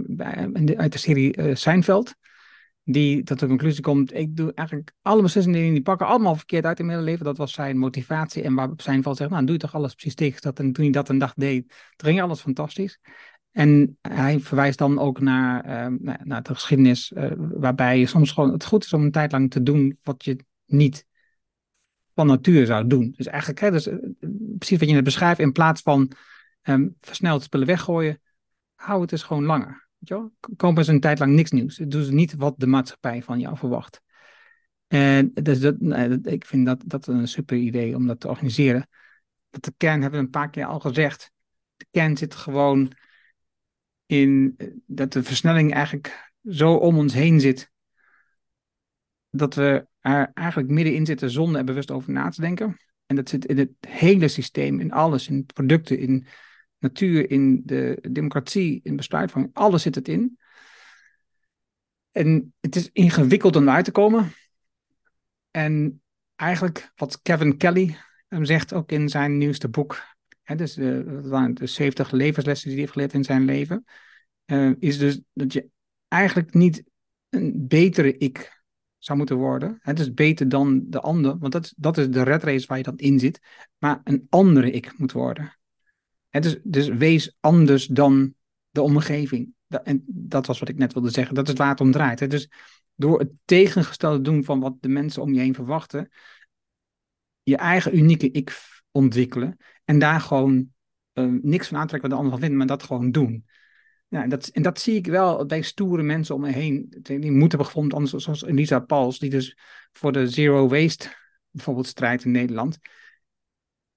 [0.75, 2.15] uit de serie uh, Seinfeld.
[2.87, 6.79] Die tot de conclusie komt, ik doe eigenlijk alle beslissingen die pakken allemaal verkeerd uit
[6.79, 7.25] in mijn leven.
[7.25, 8.43] Dat was zijn motivatie.
[8.43, 10.59] En waar Seinfeld zegt, nou doe je toch alles precies tegen dat.
[10.59, 12.99] En toen hij dat een dag deed, toen ging alles fantastisch.
[13.51, 15.91] En hij verwijst dan ook naar,
[16.23, 19.63] naar de geschiedenis, uh, waarbij soms gewoon het goed is om een tijd lang te
[19.63, 21.05] doen wat je niet
[22.13, 23.13] van nature zou doen.
[23.17, 23.95] Dus eigenlijk, hè, dus, eh,
[24.57, 26.11] precies wat je net beschrijft, in plaats van
[26.63, 28.21] um, versneld spullen weggooien,
[28.75, 29.87] hou het dus gewoon langer.
[29.97, 31.75] Weet je eens een tijd lang niks nieuws.
[31.75, 34.01] Doe dus niet wat de maatschappij van jou verwacht.
[34.87, 35.75] En dus dat,
[36.23, 38.87] ik vind dat, dat een super idee om dat te organiseren.
[39.49, 41.31] Dat de kern hebben we een paar keer al gezegd.
[41.75, 42.91] De kern zit gewoon
[44.05, 47.71] in eh, dat de versnelling eigenlijk zo om ons heen zit.
[49.37, 52.77] Dat we er eigenlijk middenin zitten zonder er bewust over na te denken.
[53.05, 56.27] En dat zit in het hele systeem, in alles, in producten, in
[56.77, 59.53] natuur, in de democratie, in besluitvorming.
[59.53, 60.37] Alles zit het in.
[62.11, 64.33] En het is ingewikkeld om eruit te komen.
[65.51, 66.01] En
[66.35, 70.03] eigenlijk wat Kevin Kelly hem zegt, ook in zijn nieuwste boek,
[70.43, 73.85] hè, dus de, de 70 levenslessen die hij heeft geleerd in zijn leven,
[74.45, 75.69] uh, is dus dat je
[76.07, 76.83] eigenlijk niet
[77.29, 78.54] een betere ik
[79.05, 79.77] zou moeten worden.
[79.81, 82.83] Het is beter dan de ander, want dat, dat is de red race waar je
[82.83, 83.39] dan in zit.
[83.77, 85.57] Maar een andere ik moet worden.
[86.29, 88.33] Het is, dus wees anders dan
[88.69, 89.53] de omgeving.
[89.67, 91.35] En dat was wat ik net wilde zeggen.
[91.35, 92.19] Dat is waar het om draait.
[92.19, 92.27] Hè.
[92.27, 92.49] Dus
[92.95, 96.09] door het tegengestelde doen van wat de mensen om je heen verwachten,
[97.43, 98.59] je eigen unieke ik
[98.91, 100.67] ontwikkelen en daar gewoon
[101.13, 103.45] uh, niks van aantrekken wat de ander van vindt, maar dat gewoon doen.
[104.07, 106.95] Ja, dat, en dat zie ik wel bij stoere mensen om me heen.
[107.01, 109.57] Die moed hebben gevonden, anders zoals Elisa Pauls, die dus
[109.93, 111.09] voor de Zero Waste
[111.51, 112.79] bijvoorbeeld strijdt in Nederland.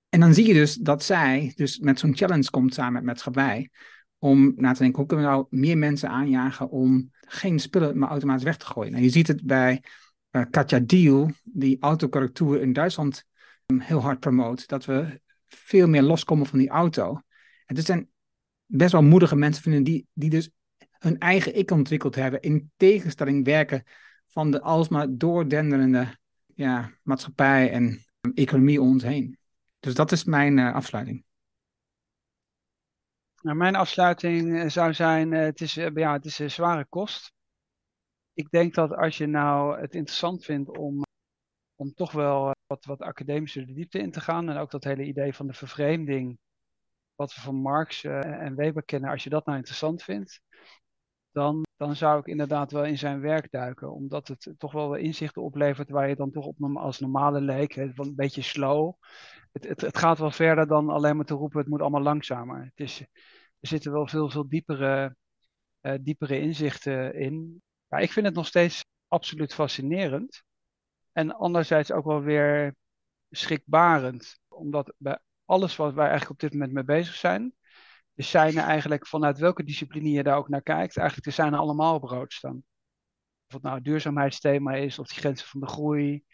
[0.09, 3.71] En dan zie je dus dat zij dus met zo'n challenge komt samen met maatschappij.
[4.19, 8.09] Om na te denken, hoe kunnen we nou meer mensen aanjagen om geen spullen maar
[8.09, 8.93] automatisch weg te gooien.
[8.93, 9.83] Nou, je ziet het bij
[10.31, 13.25] uh, Katja Diel, die autocorrectuur in Duitsland
[13.67, 14.69] um, heel hard promoot.
[14.69, 17.21] Dat we veel meer loskomen van die auto.
[17.65, 18.09] Het zijn
[18.69, 20.51] best wel moedige mensen vinden die, die dus
[20.91, 22.41] hun eigen ik ontwikkeld hebben.
[22.41, 23.85] In tegenstelling werken
[24.27, 26.17] van de alsmaar doordenderende
[26.55, 28.05] ja, maatschappij en
[28.35, 29.39] economie om ons heen.
[29.81, 31.25] Dus dat is mijn uh, afsluiting.
[33.41, 37.33] Nou, mijn afsluiting eh, zou zijn, uh, het is, ja, het is een zware kost.
[38.33, 41.03] Ik denk dat als je nou het interessant vindt om,
[41.75, 45.35] om toch wel wat, wat academische diepte in te gaan en ook dat hele idee
[45.35, 46.39] van de vervreemding
[47.19, 50.41] wat we van Marx uh, en Weber kennen, als je dat nou interessant vindt,
[51.31, 53.93] dan, dan zou ik inderdaad wel in zijn werk duiken.
[53.93, 58.13] Omdat het toch wel inzichten oplevert waar je dan toch op als normale leek, een
[58.17, 58.95] beetje slow.
[59.53, 62.65] Het, het, het, gaat wel verder dan alleen maar te roepen, het moet allemaal langzamer.
[62.65, 63.01] Het is,
[63.61, 65.17] er zitten wel veel, veel diepere,
[65.83, 67.63] uh, diepere inzichten in.
[67.89, 70.43] Ik vind het nog steeds absoluut fascinerend.
[71.13, 72.75] En anderzijds ook wel weer
[73.31, 74.39] schrikbarend.
[74.49, 75.19] Omdat bij
[75.49, 77.55] alles wat wij eigenlijk op dit moment mee bezig zijn,
[78.13, 81.95] de zijn eigenlijk vanuit welke discipline je daar ook naar kijkt, eigenlijk de zijn allemaal
[81.95, 82.63] op rood staan.
[83.47, 86.25] Of het nou het duurzaamheidsthema is, of die grenzen van de groei,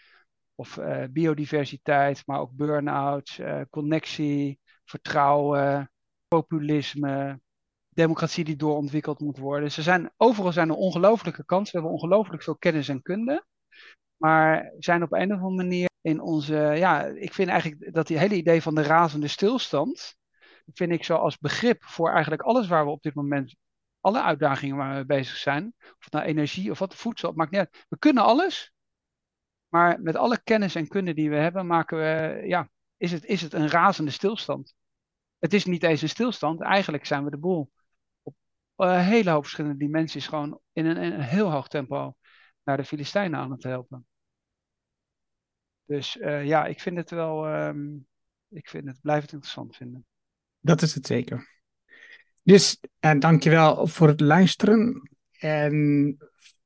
[0.55, 5.91] of uh, biodiversiteit, maar ook burn-out, uh, connectie, vertrouwen,
[6.29, 7.41] populisme,
[7.89, 9.73] democratie die doorontwikkeld moet worden.
[9.73, 11.73] Ze zijn, overal zijn er ongelooflijke kansen.
[11.73, 13.45] We hebben ongelooflijk veel kennis en kunde.
[14.17, 16.57] Maar zijn op een of andere manier in onze.
[16.57, 20.17] Ja, ik vind eigenlijk dat die hele idee van de razende stilstand.
[20.73, 23.57] vind ik zo als begrip voor eigenlijk alles waar we op dit moment.
[24.01, 25.75] alle uitdagingen waar we bezig zijn.
[25.79, 27.85] Of het nou energie of wat voedsel, maakt niet uit.
[27.89, 28.73] We kunnen alles.
[29.69, 33.41] Maar met alle kennis en kunde die we hebben, maken we, ja, is, het, is
[33.41, 34.75] het een razende stilstand.
[35.39, 36.61] het is niet eens een stilstand.
[36.61, 37.71] Eigenlijk zijn we de boel
[38.23, 38.35] op
[38.77, 42.15] een hele hoop verschillende dimensies gewoon in een, in een heel hoog tempo
[42.65, 44.07] naar de Filistijnen aan het helpen.
[45.87, 48.07] Dus uh, ja, ik vind het wel, um,
[48.49, 50.07] ik vind het, blijf het interessant vinden.
[50.61, 51.63] Dat is het zeker.
[52.43, 55.11] Dus uh, dankjewel voor het luisteren.
[55.39, 56.17] En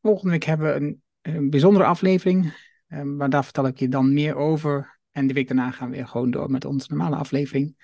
[0.01, 2.67] volgende week hebben we een, een bijzondere aflevering.
[2.89, 4.99] Um, maar daar vertel ik je dan meer over.
[5.11, 7.77] En de week daarna gaan we weer gewoon door met onze normale aflevering.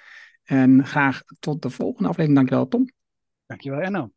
[0.43, 2.35] En graag tot de volgende aflevering.
[2.35, 2.91] Dankjewel, Tom.
[3.47, 4.13] Dankjewel, Enno.